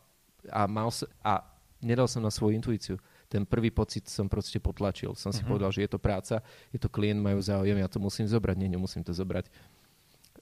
[0.48, 0.90] a, mal
[1.22, 1.34] a
[1.80, 2.98] nedal som na svoju intuíciu.
[3.30, 5.14] Ten prvý pocit som proste potlačil.
[5.14, 5.48] Som si Mhm.
[5.48, 6.42] povedal, že je to práca,
[6.74, 8.58] je to klient, majú záujem, ja to musím zobrať.
[8.58, 9.48] Nie, nemusím to zobrať.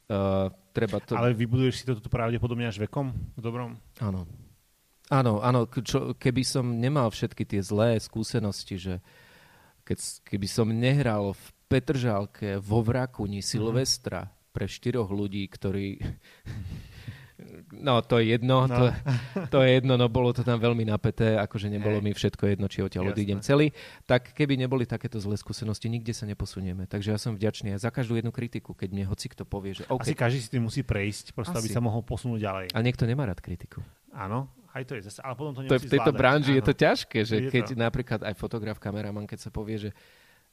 [0.08, 1.20] Uh, treba to...
[1.20, 3.12] Ale vybuduješ si to tu pravdepodobne až vekom?
[3.36, 3.76] V dobrom?
[4.00, 4.24] Áno.
[5.12, 8.96] Áno, áno, čo, keby som nemal všetky tie zlé skúsenosti, že
[9.84, 16.00] keď, keby som nehral v Petržálke, vo Vrakuni, Silvestra pre štyroch ľudí, ktorí...
[17.74, 18.70] No, to je jedno, No.
[18.70, 18.84] to,
[19.48, 22.04] to je jedno, no bolo to tam veľmi napäté, akože nebolo Hej.
[22.04, 23.72] mi všetko jedno, či odtiaľ odídem celý.
[24.04, 26.84] Tak keby neboli takéto zlé skúsenosti, nikde sa neposunieme.
[26.84, 30.02] Takže ja som vďačný za každú jednu kritiku, keď mne hoci kto povie, že OK.
[30.02, 32.66] Asi každý si tým musí prejsť, proste, aby sa mohol posunúť ďalej.
[32.72, 33.80] A niekto nemá rád kritiku.
[34.10, 36.20] Áno, aj to je zase, ale potom to To je nemusí v tejto zvládať.
[36.20, 36.68] branži je Áno.
[36.68, 37.78] to ťažké, že Je keď to.
[37.78, 39.90] napríklad aj fotograf, kameraman, keď sa povie, že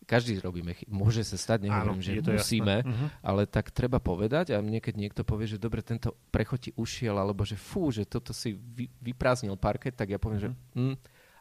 [0.04, 2.86] každý robíme chyby, môže sa stať, nehovorím, Áno, že to musíme, jasné.
[2.86, 3.06] Mhm.
[3.20, 7.12] ale tak treba povedať a mne keď niekto povie, že dobre, tento prechod ti ušiel,
[7.14, 10.94] alebo že fú, že toto si vy, vyprázdnil parket, tak ja poviem, že mm,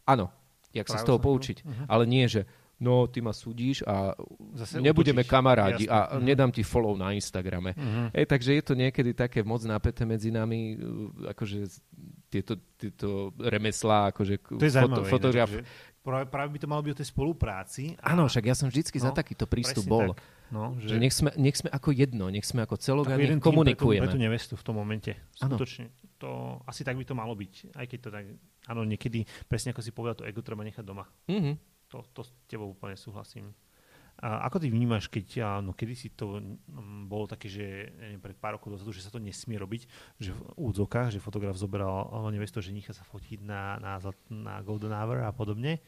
[0.06, 0.32] áno,
[0.70, 1.58] jak sa z Práve toho poučiť.
[1.62, 1.84] Mhm.
[1.86, 2.44] Ale nie, že
[2.76, 4.12] no, ty ma súdiš a
[4.56, 5.30] Zase nebudeme útočíš.
[5.30, 5.94] kamarádi Jasné.
[5.94, 6.24] a Mhm.
[6.26, 7.72] nedám ti follow na Instagrame.
[7.72, 8.12] Mhm.
[8.12, 10.82] Ej, takže je to niekedy také moc napäté medzi nami, uh,
[11.30, 11.64] akože
[12.28, 15.00] tieto, tieto remeslá, akože To je zaujímavé.
[15.00, 15.48] ináč, fotograf.
[15.48, 15.62] že
[16.04, 17.84] Práve, práve by to malo byť o tej spolupráci.
[18.04, 20.12] Áno, však ja som vždycky za No, takýto prístup bol.
[20.12, 20.20] tak.
[20.52, 24.04] No, Že nech sme, nech sme ako jedno, nech sme ako celok a nech komunikujeme.
[24.04, 25.16] Pre tú, pre tú nevestu v tom momente.
[25.34, 25.90] Skutočne.
[26.20, 27.74] To, asi tak by to malo byť.
[27.74, 28.26] Aj keď to tak,
[28.68, 31.08] áno, niekedy, presne ako si povedal, to ego treba nechať doma.
[31.32, 31.56] Mhm.
[31.90, 33.56] To, to s tebou úplne súhlasím.
[34.22, 38.38] A ako ty vnímaš, keď, no kedy si to mm, bolo také, že neviem, pred
[38.38, 39.90] pár rokov dozadu, že sa to nesmie robiť,
[40.22, 43.98] že v úvodzovkách, že fotograf zoberal a, nevestu ženicha sa fotiť na, na,
[44.30, 45.82] na Golden Hour a podobne.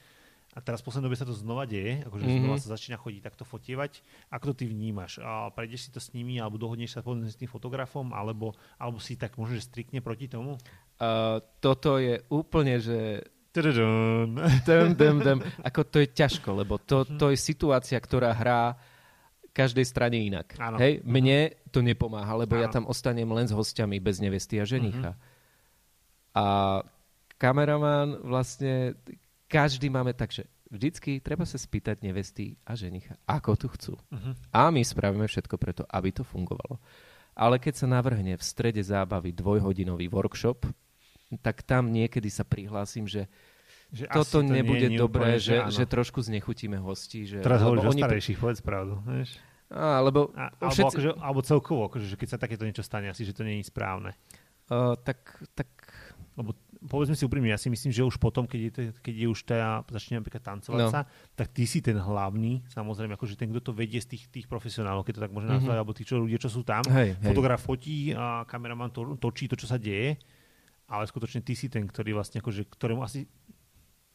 [0.55, 2.31] A teraz v poslednej dobe sa to znova deje, akože Mhm.
[2.31, 2.43] mm-hmm.
[2.47, 3.99] znova sa začína chodiť takto fotievať.
[4.31, 5.19] Ako to ty vnímaš?
[5.19, 9.03] A prejdeš si to s nimi, alebo dohodneš sa povedzme s tým fotografom, alebo, alebo
[9.03, 10.55] si tak možno, že striktne proti tomu?
[10.95, 13.27] Uh, toto je úplne, že
[14.65, 15.39] Dem, dem, dem.
[15.63, 17.15] Ako to je ťažko, lebo to, Mhm.
[17.15, 18.75] to je situácia, ktorá hrá
[19.51, 20.59] každej strane inak.
[20.59, 20.75] Áno.
[20.75, 22.75] Hej, mne to nepomáha, lebo ja Áno.
[22.75, 25.15] tam ostanem len s hostiami bez nevesty a ženicha.
[25.15, 25.19] Mhm.
[26.35, 26.45] A
[27.39, 28.99] kameraman vlastne,
[29.47, 33.93] každý máme tak, že vždycky treba sa spýtať nevesty a ženicha, ako tu chcú.
[34.11, 34.31] Mhm.
[34.51, 36.79] A my spravíme všetko preto, aby to fungovalo.
[37.35, 40.71] ale keď sa navrhne v strede zábavy dvojhodinový workshop,
[41.41, 43.29] tak tam niekedy sa prihlásim, že
[43.93, 47.29] že toto to nebude nie, dobré, že, že, že trošku znechutíme hostí.
[47.29, 48.99] Že, Teraz hovoríš o starejších, povedz pravdu.
[49.07, 49.39] Vieš?
[49.71, 50.95] A, lebo a, alebo, všetci...
[50.99, 53.69] akože, alebo celkovo, akože, že keď sa takéto niečo stane, asi, že to nie je
[53.69, 54.11] správne.
[54.67, 55.21] Uh, tak,
[55.53, 55.69] tak...
[56.35, 56.51] Lebo
[56.85, 59.81] povedzme si úprimne, ja si myslím, že už potom, keď je, keď je už tá,
[59.89, 60.91] začne napríklad tancovať no.
[60.91, 64.45] sa, tak ty si ten hlavný, samozrejme, akože ten, kto to vedie z tých, tých
[64.45, 65.79] profesionálov, keď to tak môže nazvať, mm-hmm.
[65.81, 66.83] alebo tí čo, ľudia, čo sú tam.
[66.91, 67.67] Hej, Fotograf hej.
[67.67, 70.19] fotí a kameraman to, točí to, čo sa deje,
[70.85, 73.25] ale skutočne ty si ten, ktorý vlastne, akože, ktorému asi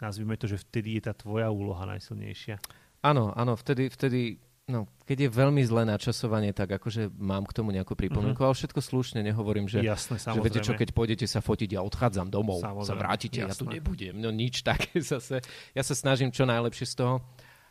[0.01, 2.57] nazvime to, že vtedy je tá tvoja úloha najsilnejšia.
[3.05, 4.41] Áno, áno, vtedy, vtedy
[4.71, 8.55] No, keď je veľmi zlé načasovanie, tak akože mám k tomu nejakú pripomienku, uh-huh.
[8.55, 12.31] ale všetko slušne, nehovorím, že, Jasne, že viete čo, keď pôjdete sa fotiť, ja odchádzam
[12.31, 12.87] domov, samozrejme.
[12.87, 13.51] sa vrátite, Jasne.
[13.51, 14.15] ja tu nebudem.
[14.23, 15.43] No nič také zase.
[15.75, 17.15] Ja sa snažím čo najlepšie z toho.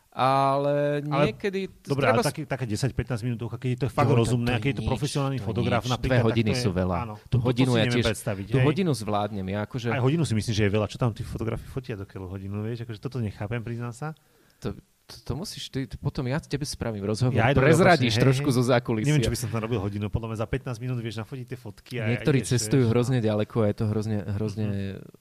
[0.10, 1.70] Ale niekedy...
[1.70, 4.78] Ale, dobre, ale také, také 10-15 minút, keď je to fakt no, rozumné, keď je
[4.82, 5.94] to profesionálny to fotograf nič.
[5.94, 6.18] napríklad...
[6.18, 6.98] Dve hodiny sú veľa.
[7.06, 8.06] Áno, tú to, hodinu to ja tiež...
[8.50, 8.66] Tú hej.
[8.66, 9.46] hodinu zvládnem.
[9.54, 9.94] Ja akože...
[9.94, 10.90] Aj hodinu si myslím, že je veľa.
[10.90, 12.90] Čo tam tí fotografi fotia do keľu hodinu, vieš?
[12.90, 14.18] Akože toto nechápem, priznám sa.
[14.66, 14.74] To,
[15.10, 18.64] to, to musíš, ty, potom ja tebe spravím rozhovor, ja prezradíš hej, trošku hej, zo
[18.70, 19.10] zákulisia.
[19.10, 21.58] Neviem, či by som tam robil hodinu, podľa mňa za 15 minút vieš nafodiť tie
[21.58, 21.94] fotky.
[21.98, 25.20] A Niektorí a cestujú vieš, hrozne ďaleko a je to hrozne, hrozne mm-hmm.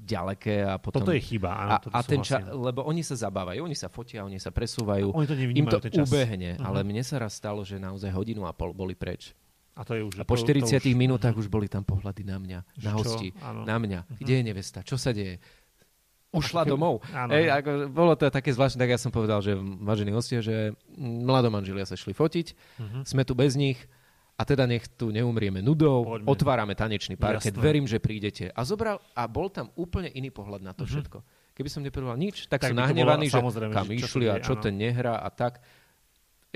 [0.00, 0.64] Ďaleké.
[0.64, 1.04] A potom...
[1.04, 1.72] Toto je chyba, áno.
[1.92, 5.12] A, a ten ča, lebo oni sa zabávajú, oni sa fotia, oni sa presúvajú.
[5.12, 6.08] A oni to Im to ten čas.
[6.08, 6.66] ubehne, uh-huh.
[6.66, 9.36] ale mne sa raz stalo, že naozaj hodinu a pol boli preč.
[9.76, 10.98] A, to je už, a po 40 to, to už...
[10.98, 14.00] minútach už boli tam pohľady na mňa, na hosti, na mňa.
[14.02, 14.18] Uh-huh.
[14.18, 14.80] Kde je nevesta?
[14.82, 15.38] Čo sa deje?
[16.30, 17.02] ušla domov.
[17.10, 17.34] Áno.
[17.34, 21.82] Ej, ako, bolo to také zvláštne, tak ja som povedal, že vážení hostia, že mladomanželia
[21.82, 23.02] sa šli fotiť, uh-huh.
[23.02, 23.82] sme tu bez nich
[24.40, 26.28] a teda nech tu neumrieme nudou, Poďme.
[26.32, 27.60] otvárame tanečný parket, Jasné.
[27.60, 28.48] verím, že prídete.
[28.56, 30.96] A zobral, a bol tam úplne iný pohľad na to uh-huh.
[30.96, 31.20] všetko.
[31.52, 34.64] Keby som nepovedal nič, tak, tak sú nahnevaní, že kam že išli a čo áno.
[34.64, 35.60] ten nehrá a tak.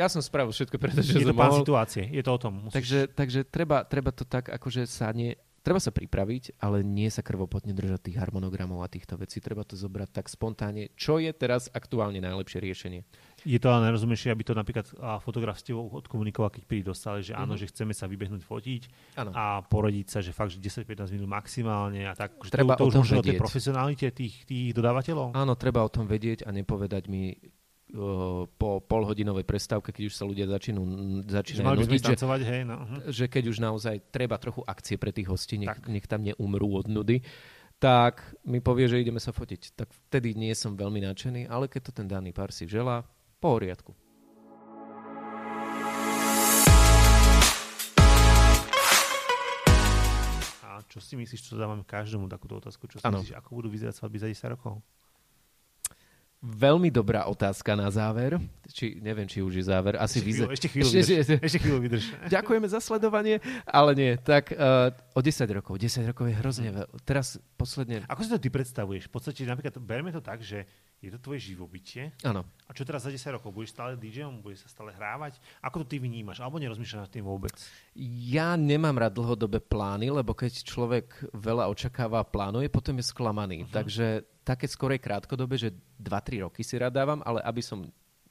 [0.01, 1.61] Ja som spravil všetko, pretože je to mohol...
[1.61, 2.67] situácie, je to o tom.
[2.67, 2.73] Musíš...
[2.73, 7.21] Takže, takže treba, treba to tak, akože sa nie, treba sa pripraviť, ale nie sa
[7.21, 9.45] krvopotne držať tých harmonogramov a týchto vecí.
[9.45, 10.89] Treba to zobrať tak spontánne.
[10.97, 13.01] Čo je teraz aktuálne najlepšie riešenie?
[13.45, 14.89] Je to ale najrozumejšie, aby to napríklad
[15.21, 17.61] fotograf s tebou odkomunikoval, keď príde dostali, že áno, mm-hmm.
[17.61, 18.83] že chceme sa vybehnúť fotiť
[19.21, 19.31] ano.
[19.37, 22.41] a poradiť sa, že fakt, že 10-15 minút maximálne a tak.
[22.49, 23.21] Treba to, to o tom už vedieť.
[23.21, 25.37] o tej profesionalite tých, tých dodávateľov?
[25.37, 27.37] Áno, treba o tom vedieť a nepovedať mi,
[28.59, 32.83] po polhodinovej prestávke, keď už sa ľudia začínajú, začínajú nudiť, že, hej, no.
[32.83, 33.01] uh-huh.
[33.07, 36.91] že keď už naozaj treba trochu akcie pre tých hostí, nech, nech tam neumrú od
[36.91, 37.23] nudy,
[37.79, 39.79] tak mi povie, že ideme sa fotiť.
[39.79, 43.07] Tak vtedy nie som veľmi nadšený, ale keď to ten daný pár si želá,
[43.45, 43.93] poriadku.
[50.65, 52.89] A čo si myslíš, čo dávame každému takúto otázku?
[52.89, 53.21] Čo si ano.
[53.21, 54.81] myslíš, ako budú vyzerať svadby za 10 rokov?
[56.45, 58.37] Veľmi dobrá otázka na záver.
[58.69, 59.97] Či, neviem, či už je záver.
[59.97, 61.41] Asi ešte, chvíľu, ešte chvíľu, ešte, vydrž.
[61.41, 62.05] ešte chvíľu vydrž.
[62.37, 64.13] Ďakujeme za sledovanie, ale nie.
[64.21, 65.81] Tak uh, o 10 rokov.
[65.81, 66.89] 10 rokov je hrozne veľa.
[67.01, 68.05] Teraz posledne...
[68.13, 69.09] Ako si to ty predstavuješ?
[69.09, 70.69] V podstate napríklad berme to tak, že
[71.05, 72.17] je to tvoje živobytie.
[72.25, 72.49] Áno.
[72.65, 73.53] A čo teraz za 10 rokov?
[73.53, 74.41] Budeš stále DJom?
[74.41, 75.37] Budeš sa stále hrávať?
[75.61, 76.41] Ako to ty vnímaš?
[76.41, 77.53] Alebo nerozmýšľaš nad tým vôbec?
[78.33, 83.69] Ja nemám rád dlhodobé plány, lebo keď človek veľa očakáva a plánuje, potom je sklamaný.
[83.69, 83.75] Uh-huh.
[83.75, 87.85] Takže také skorej krátkodobé, že 2-3 roky si rád dávam, ale aby som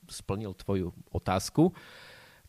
[0.09, 1.71] splnil tvoju otázku,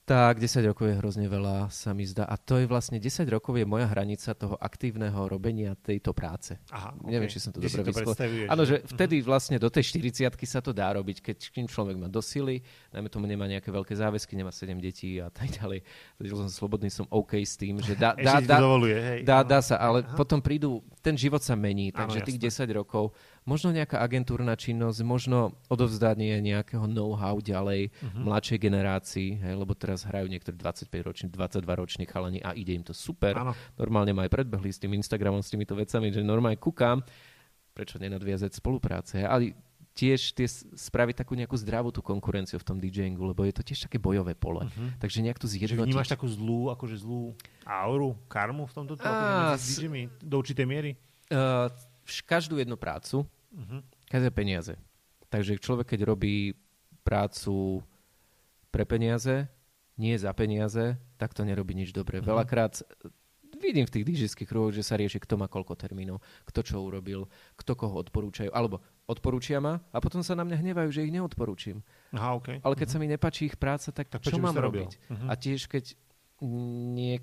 [0.04, 2.28] tak 10 rokov je hrozne veľa, sa mi zdá.
[2.28, 6.60] A to je vlastne 10 rokov je moja hranica toho aktívneho robenia tejto práce.
[6.68, 7.08] Aha, okay.
[7.08, 8.44] Neviem, či som to Kde dobre vyslovil.
[8.52, 12.12] Áno, že vtedy vlastne do tej 40 sa to dá robiť, keď kým človek má
[12.12, 12.60] dosily,
[12.92, 15.80] najmä tomu nemá nejaké veľké záväzky, nemá 7 detí a tak ďalej.
[16.20, 19.20] Teď som slobodný, som OK s tým, že dá, dá, dá, dovoluje, hej.
[19.24, 20.12] dá, dá sa, ale Aha.
[20.20, 25.04] potom prídu, ten život sa mení, takže Áno, tých 10 rokov možno nejaká agentúrna činnosť,
[25.04, 28.24] možno odovzdanie nejakého know-how ďalej uh-huh.
[28.24, 32.84] mladšej generácii, hej, lebo teraz hrajú niektorí 25 roční, 22 roční chalani a ide im
[32.84, 33.36] to super.
[33.36, 33.52] Ano.
[33.76, 37.04] Normálne ma aj predbehli s tým Instagramom, s týmito vecami, že normálne kúkam,
[37.76, 39.20] prečo nenadviazať spolupráce.
[39.28, 39.52] Ale
[39.94, 43.86] tiež tie spraviť takú nejakú zdravú tú konkurenciu v tom DJingu, lebo je to tiež
[43.86, 44.66] také bojové pole.
[44.66, 44.90] Uh-huh.
[44.98, 45.86] Takže nejak tu zjednotiť.
[45.86, 49.78] vnímaš takú zlú, akože zlú auru, karmu v tomto, a, s...
[49.78, 50.98] DJmi, do určitej miery?
[51.30, 51.70] Uh,
[52.24, 53.80] každú jednu prácu, uh-huh.
[54.08, 54.74] každé peniaze.
[55.32, 56.54] Takže človek, keď robí
[57.02, 57.82] prácu
[58.70, 59.50] pre peniaze,
[59.98, 62.18] nie za peniaze, tak to nerobí nič dobré.
[62.18, 62.34] Uh-huh.
[62.34, 62.82] Veľakrát
[63.58, 67.30] vidím v tých dýžických kruhoch, že sa rieši, kto má koľko termínov, kto čo urobil,
[67.54, 71.80] kto koho odporúčajú, alebo odporúčia ma a potom sa na mňa hnevajú, že ich neodporúčim.
[72.12, 72.58] Aha, okay.
[72.60, 72.98] Ale keď uh-huh.
[72.98, 74.90] sa mi nepačí ich práca, tak, tak čo mám robiť?
[75.08, 75.28] Uh-huh.
[75.30, 75.94] A tiež keď
[76.42, 77.22] nie,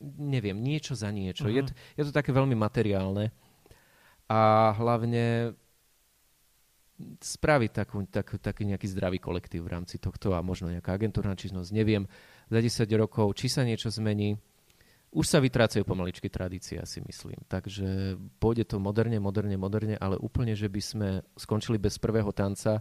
[0.00, 1.44] neviem, niečo za niečo.
[1.44, 1.60] Uh-huh.
[1.60, 3.28] Je, to, je to také veľmi materiálne
[4.30, 5.58] a hlavne
[7.18, 11.74] spraviť takú, tak, taký nejaký zdravý kolektív v rámci tohto a možno nejaká agentúrna činnosť,
[11.74, 12.06] neviem.
[12.46, 14.38] za 10 rokov, či sa niečo zmení.
[15.10, 17.42] Už sa vytrácajú pomaličky tradície, si myslím.
[17.50, 22.78] Takže pôjde to moderne, moderne, moderne, ale úplne, že by sme skončili bez prvého tanca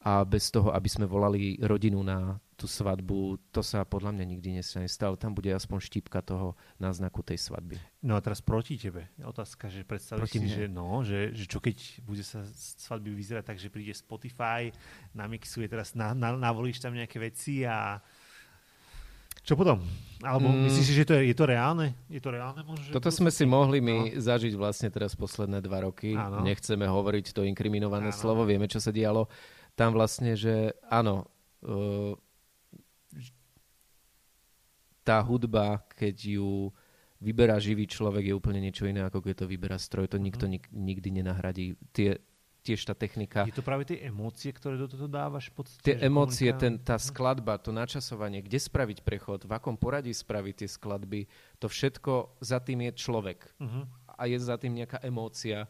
[0.00, 4.48] a bez toho, aby sme volali rodinu na tú svadbu, to sa podľa mňa nikdy
[4.60, 4.88] nestane.
[5.16, 7.80] Tam bude aspoň štípka toho náznaku tej svadby.
[8.04, 9.08] No a teraz proti tebe.
[9.20, 12.44] Otázka, že predstavíš si, že, no, že, že čo keď bude sa
[12.84, 14.72] svadby vyzerať tak, že príde Spotify,
[15.16, 18.00] namixuje teraz, na, na, navolíš tam nejaké veci a
[19.40, 19.80] čo potom?
[20.20, 20.68] Alebo mm.
[20.68, 21.96] myslíš si, že to je, je to reálne?
[22.12, 24.20] Je to reálne možno, Toto sme si mohli my no.
[24.20, 26.12] zažiť vlastne teraz posledné dva roky.
[26.12, 26.44] Áno.
[26.44, 28.20] Nechceme hovoriť to inkriminované áno.
[28.20, 29.32] slovo, vieme, čo sa dialo.
[29.78, 31.28] Tam vlastne, že áno,
[31.64, 32.14] uh,
[35.04, 36.70] tá hudba, keď ju
[37.20, 40.08] vyberá živý človek, je úplne niečo iné, ako keď to vyberá stroj.
[40.08, 41.76] To nikto nik- nikdy nenahradí.
[41.92, 42.20] Tie
[42.60, 43.48] tiež tá technika.
[43.48, 45.48] Je to práve tie emócie, ktoré do toho dávaš?
[45.52, 50.64] Podstate, tie emócie, ten, tá skladba, to načasovanie, kde spraviť prechod, v akom poradí spraviť
[50.64, 51.24] tie skladby,
[51.56, 53.48] to všetko za tým je človek.
[53.56, 53.88] Uh-huh.
[54.12, 55.64] A je za tým nejaká emócia.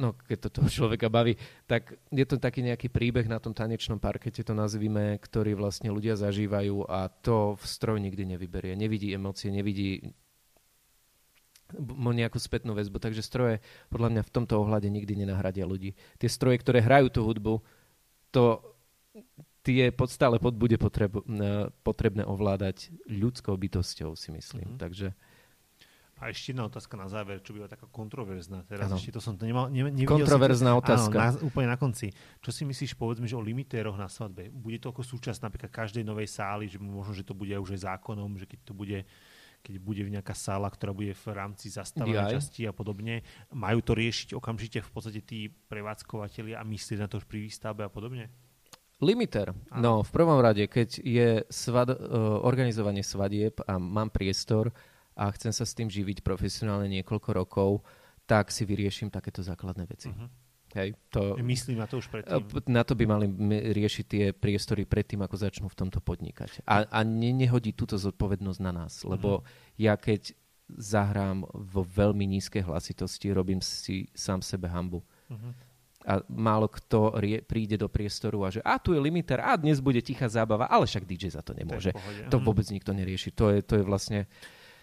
[0.00, 1.36] No, keď to toho človeka baví,
[1.68, 6.16] tak je to taký nejaký príbeh na tom tanečnom parkete, to nazvime, ktorý vlastne ľudia
[6.16, 8.72] zažívajú a to v stroj nikdy nevyberie.
[8.72, 10.16] Nevidí emócie, nevidí
[11.76, 13.00] nejakú spätnú väzbu.
[13.00, 13.60] Takže stroje
[13.92, 15.92] podľa mňa v tomto ohľade nikdy nenahradia ľudí.
[16.16, 17.60] Tie stroje, ktoré hrajú tú hudbu,
[18.32, 18.64] to
[19.60, 21.12] tie pod, stále pod bude potreb,
[21.84, 24.76] potrebné ovládať ľudskou bytosťou, si myslím.
[24.76, 24.82] Mm-hmm.
[24.82, 25.08] Takže...
[26.22, 28.62] A ešte jedna otázka na záver, čo býva taká kontroverzná.
[28.70, 28.94] Teraz ano.
[28.94, 31.16] ešte to som to nemal, ne, Kontroverzná som, otázka.
[31.18, 32.14] Áno, na, úplne na konci.
[32.38, 34.46] Čo si myslíš, povedzme, že o limitéroch na svadbe?
[34.54, 37.98] Bude to ako súčasť napríklad každej novej sály, že možno, že to bude už aj
[37.98, 39.02] zákonom, že keď to bude
[39.62, 43.22] keď bude nejaká sála, ktorá bude v rámci zastávanej časti a podobne.
[43.54, 47.86] Majú to riešiť okamžite v podstate tí prevádzkovateľi a myslieť na to už pri výstavbe
[47.86, 48.26] a podobne?
[49.02, 49.50] Limiter.
[49.74, 54.70] No, v prvom rade, keď je svad, uh, organizovanie svadieb a mám priestor
[55.16, 57.70] a chcem sa s tým živiť profesionálne niekoľko rokov,
[58.24, 60.08] tak si vyrieším takéto základné veci.
[60.08, 60.28] Uh-huh.
[60.72, 62.48] Hej, to, Myslím na to už predtým.
[62.72, 63.28] Na to by mali
[63.76, 66.64] riešiť tie priestory predtým, ako začnú v tomto podnikať.
[66.64, 69.76] A, a ne, nehodí túto zodpovednosť na nás, lebo uh-huh.
[69.76, 70.32] ja keď
[70.72, 75.04] zahrám vo veľmi nízkej hlasitosti, robím si sám sebe hambu.
[75.28, 75.52] Uh-huh.
[76.02, 79.78] A málo kto rie, príde do priestoru a že a tu je limiter, a dnes
[79.78, 81.94] bude tichá zábava, ale však DJ za to nemôže.
[82.32, 83.30] To, vôbec nikto nerieši.
[83.38, 84.26] To je, to je vlastne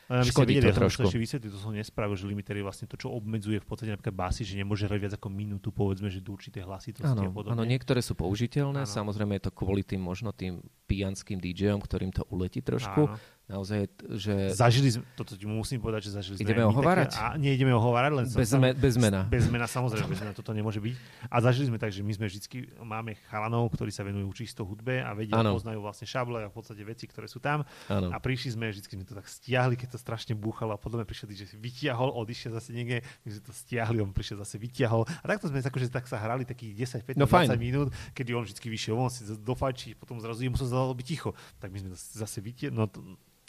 [0.10, 1.06] ale Škodí videli, to trošku.
[1.06, 4.18] Ja ešte to som nespravil, že limiter je vlastne to, čo obmedzuje v podstate napríklad
[4.18, 7.54] basy, že nemôže hrať viac ako minútu, povedzme, že do určitej hlasitosti ano, a podobne.
[7.54, 8.90] Áno, niektoré sú použiteľné, ano.
[8.90, 13.06] samozrejme je to kvôli tým možno tým pijanským DJom, ktorým to uletí trošku.
[13.06, 14.54] Ano naozaj, že...
[14.54, 16.46] Zažili sme, toto ti musím povedať, že zažili sme...
[16.46, 17.18] Ideme ohovárať?
[17.18, 18.26] Také, a nie ideme ohovárať, len...
[18.30, 19.26] Bez, me, bez mena.
[19.26, 20.94] Bez mena, samozrejme, bez mena, toto nemôže byť.
[21.34, 22.46] A zažili sme tak, že my sme vždy,
[22.86, 25.58] máme chalanov, ktorí sa venujú čisto hudbe a vedia, ano.
[25.58, 27.66] poznajú vlastne šable a v podstate veci, ktoré sú tam.
[27.90, 28.14] Ano.
[28.14, 31.34] A prišli sme, vždy sme to tak stiahli, keď to strašne búchalo a potom prišli,
[31.34, 35.10] že vytiahol, odišiel zase niekde, sme to stiahli, on prišiel zase vytiahol.
[35.10, 38.46] A takto sme akože tak sa hrali takých 10, 15, no, 20 minút, kedy on
[38.46, 41.34] vždy vyšiel, on si dofajčí, potom zrazu jemu sa zdalo byť ticho.
[41.58, 42.86] Tak my sme zase vytiahli, no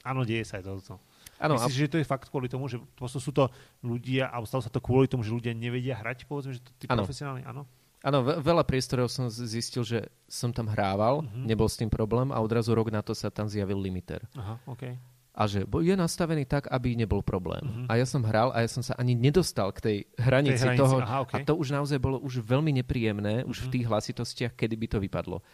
[0.04, 0.96] Áno, deje sa aj toto.
[1.40, 1.80] Ano, Myslíš, a...
[1.88, 2.76] že to je fakt kvôli tomu, že
[3.08, 3.48] sú to
[3.80, 6.84] ľudia, alebo stalo sa to kvôli tomu, že ľudia nevedia hrať, povedzme, že to tí
[6.88, 7.04] ano.
[7.04, 7.64] profesionálni, áno?
[8.00, 11.44] Áno, veľa priestorov som zistil, že som tam hrával, uh-huh.
[11.44, 14.24] nebol s tým problém a odrazu rok na to sa tam zjavil limiter.
[14.32, 14.96] Aha, okay.
[15.36, 17.60] A že je nastavený tak, aby nebol problém.
[17.60, 17.92] Uh-huh.
[17.92, 20.80] A ja som hral a ja som sa ani nedostal k tej hranici, tej hranici.
[20.80, 20.96] toho.
[21.04, 21.44] Aha, okay.
[21.44, 23.52] A to už naozaj bolo už veľmi nepríjemné, uh-huh.
[23.52, 23.72] už v mhm.
[23.76, 25.44] tých hlasitostiach, kedy by to vypadlo.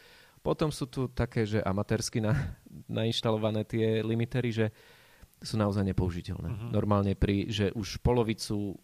[0.47, 2.55] Potom sú tu také, že amatérsky na,
[2.87, 4.67] nainštalované tie limitery, že
[5.43, 6.49] sú naozaj nepoužiteľné.
[6.49, 6.71] Uh-huh.
[6.71, 8.79] Normálne pri, že už polovicu,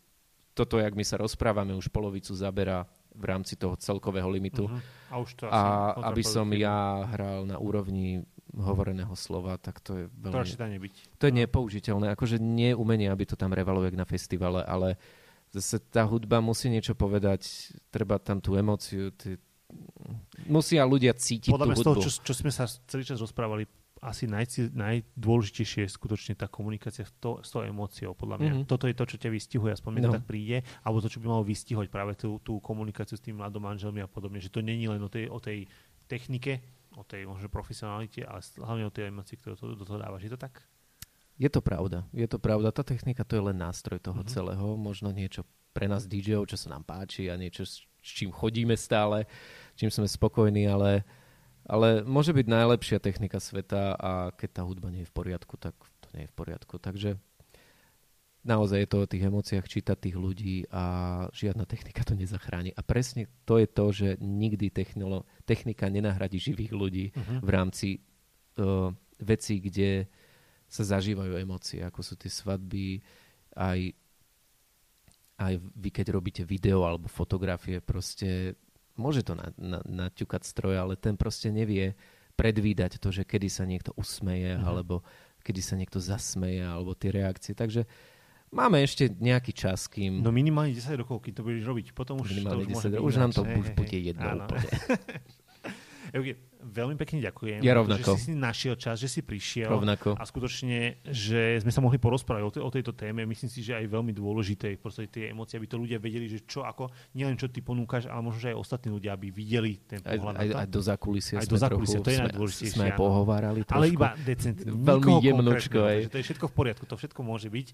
[0.53, 2.85] toto, jak my sa rozprávame, už polovicu zabera
[3.15, 4.67] v rámci toho celkového limitu.
[4.69, 5.15] Uh-huh.
[5.15, 10.05] A, už to a aby som ja hral na úrovni hovoreného slova, tak to je
[10.13, 10.45] veľmi...
[10.45, 10.95] To nebyť.
[11.17, 11.39] To je no.
[11.41, 12.07] nepoužiteľné.
[12.13, 15.01] Akože nie umenie, aby to tam revalo jak na festivale, ale
[15.57, 19.41] zase tá hudba musí niečo povedať, treba tam tú emóciu, tie,
[20.47, 21.83] musia ľudia cítiť Podľa tú hudbu.
[21.83, 23.69] z toho, čo, čo sme sa celý čas rozprávali,
[24.03, 28.51] asi naj, najdôležitejšie je skutočne tá komunikácia to, s tou emóciou, podľa mňa.
[28.51, 28.71] Mm-hmm.
[28.71, 30.11] Toto je to, čo ťa vystihuje, aspoň mi no.
[30.11, 33.63] tak príde, alebo to, čo by malo vystihovať práve tú, tú komunikáciu s tým mladom
[33.63, 35.71] manželmi a podobne, že to není len o tej, o tej
[36.11, 36.59] technike,
[36.99, 40.27] o tej možno profesionalite, ale hlavne o tej emócii, ktorú to, do toho dávaš.
[40.27, 40.67] Je to tak?
[41.39, 42.03] Je to pravda.
[42.11, 42.75] Je to pravda.
[42.75, 44.35] Tá technika to je len nástroj toho mm-hmm.
[44.35, 44.67] celého.
[44.75, 47.65] Možno niečo pre nás DJov, čo sa nám páči a niečo,
[48.03, 49.25] s čím chodíme stále
[49.77, 51.05] čím sme spokojní, ale,
[51.65, 55.75] ale môže byť najlepšia technika sveta a keď tá hudba nie je v poriadku, tak
[56.05, 56.77] to nie je v poriadku.
[56.77, 57.17] Takže
[58.43, 60.85] naozaj je to o tých emóciách čítať tých ľudí a
[61.35, 62.75] žiadna technika to nezachráni.
[62.75, 67.39] A presne to je to, že nikdy technolo, technika nenahradí živých ľudí uh-huh.
[67.41, 67.89] v rámci
[68.59, 68.91] uh,
[69.23, 70.11] veci, kde
[70.73, 73.05] sa zažívajú emócie, ako sú tie svadby,
[73.53, 73.93] aj,
[75.41, 78.57] aj vy, keď robíte video alebo fotografie, proste
[78.97, 81.97] môže to na, na, naťukať stroj, ale ten proste nevie
[82.37, 84.65] predvídať to, že kedy sa niekto usmeje, mm.
[84.65, 85.05] alebo
[85.43, 87.53] kedy sa niekto zasmeje, alebo tie reakcie.
[87.53, 87.85] Takže
[88.53, 90.23] máme ešte nejaký čas, kým...
[90.23, 91.87] No minimálne 10 rokov, keď to budeš robiť.
[91.97, 93.07] Potom už minimálne to už 10 rokov.
[93.09, 94.45] Už nám to hej, už bude jedno Áno.
[94.47, 94.71] úplne.
[96.63, 97.61] veľmi pekne ďakujem.
[97.61, 98.15] Ja rovnako.
[98.15, 99.69] Že si si našiel čas, že si prišiel.
[99.69, 100.17] Rovnako.
[100.17, 103.27] A skutočne, že sme sa mohli porozprávať o, te, o tejto téme.
[103.27, 106.47] Myslím si, že aj veľmi dôležité v podstate tie emócie, aby to ľudia vedeli, že
[106.47, 106.89] čo ako,
[107.19, 110.39] nielen čo ty ponúkaš, ale možno, že aj ostatní ľudia, aby videli ten pohľad.
[110.39, 112.75] Aj, aj, aj do zákulisia aj do zákulisia, trochu, to je najdôležitejšie.
[112.79, 113.77] Sme aj pohovárali trošku.
[113.77, 114.69] Ale iba decentne.
[114.71, 115.79] Veľmi jemnočko.
[115.83, 115.99] Aj.
[116.07, 117.69] To je všetko v poriadku, to všetko môže byť.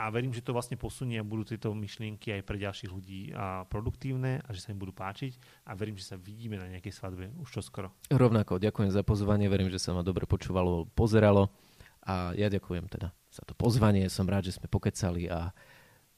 [0.00, 3.68] A verím, že to vlastne posunie a budú tieto myšlienky aj pre ďalších ľudí a
[3.68, 5.59] produktívne a že sa im budú páčiť.
[5.70, 7.94] A verím, že sa vidíme na nejakej svadbe už čoskoro.
[8.10, 11.54] Rovnako, ďakujem za pozvanie, verím, že sa ma dobre počúvalo, pozeralo
[12.02, 15.54] a ja ďakujem teda za to pozvanie, som rád, že sme pokecali a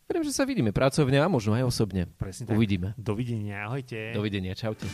[0.08, 2.08] verím, že sa vidíme pracovne a možno aj osobne.
[2.16, 2.56] Presne tak.
[2.56, 2.96] Uvidíme.
[2.96, 4.16] Dovidenia, ahojte.
[4.16, 4.88] Dovidenia, čaute.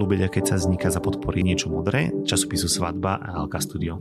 [0.00, 4.00] Lubeľa, keď sa vzniká za podpory niečo modré, časopisu Svadba a Alka Studio.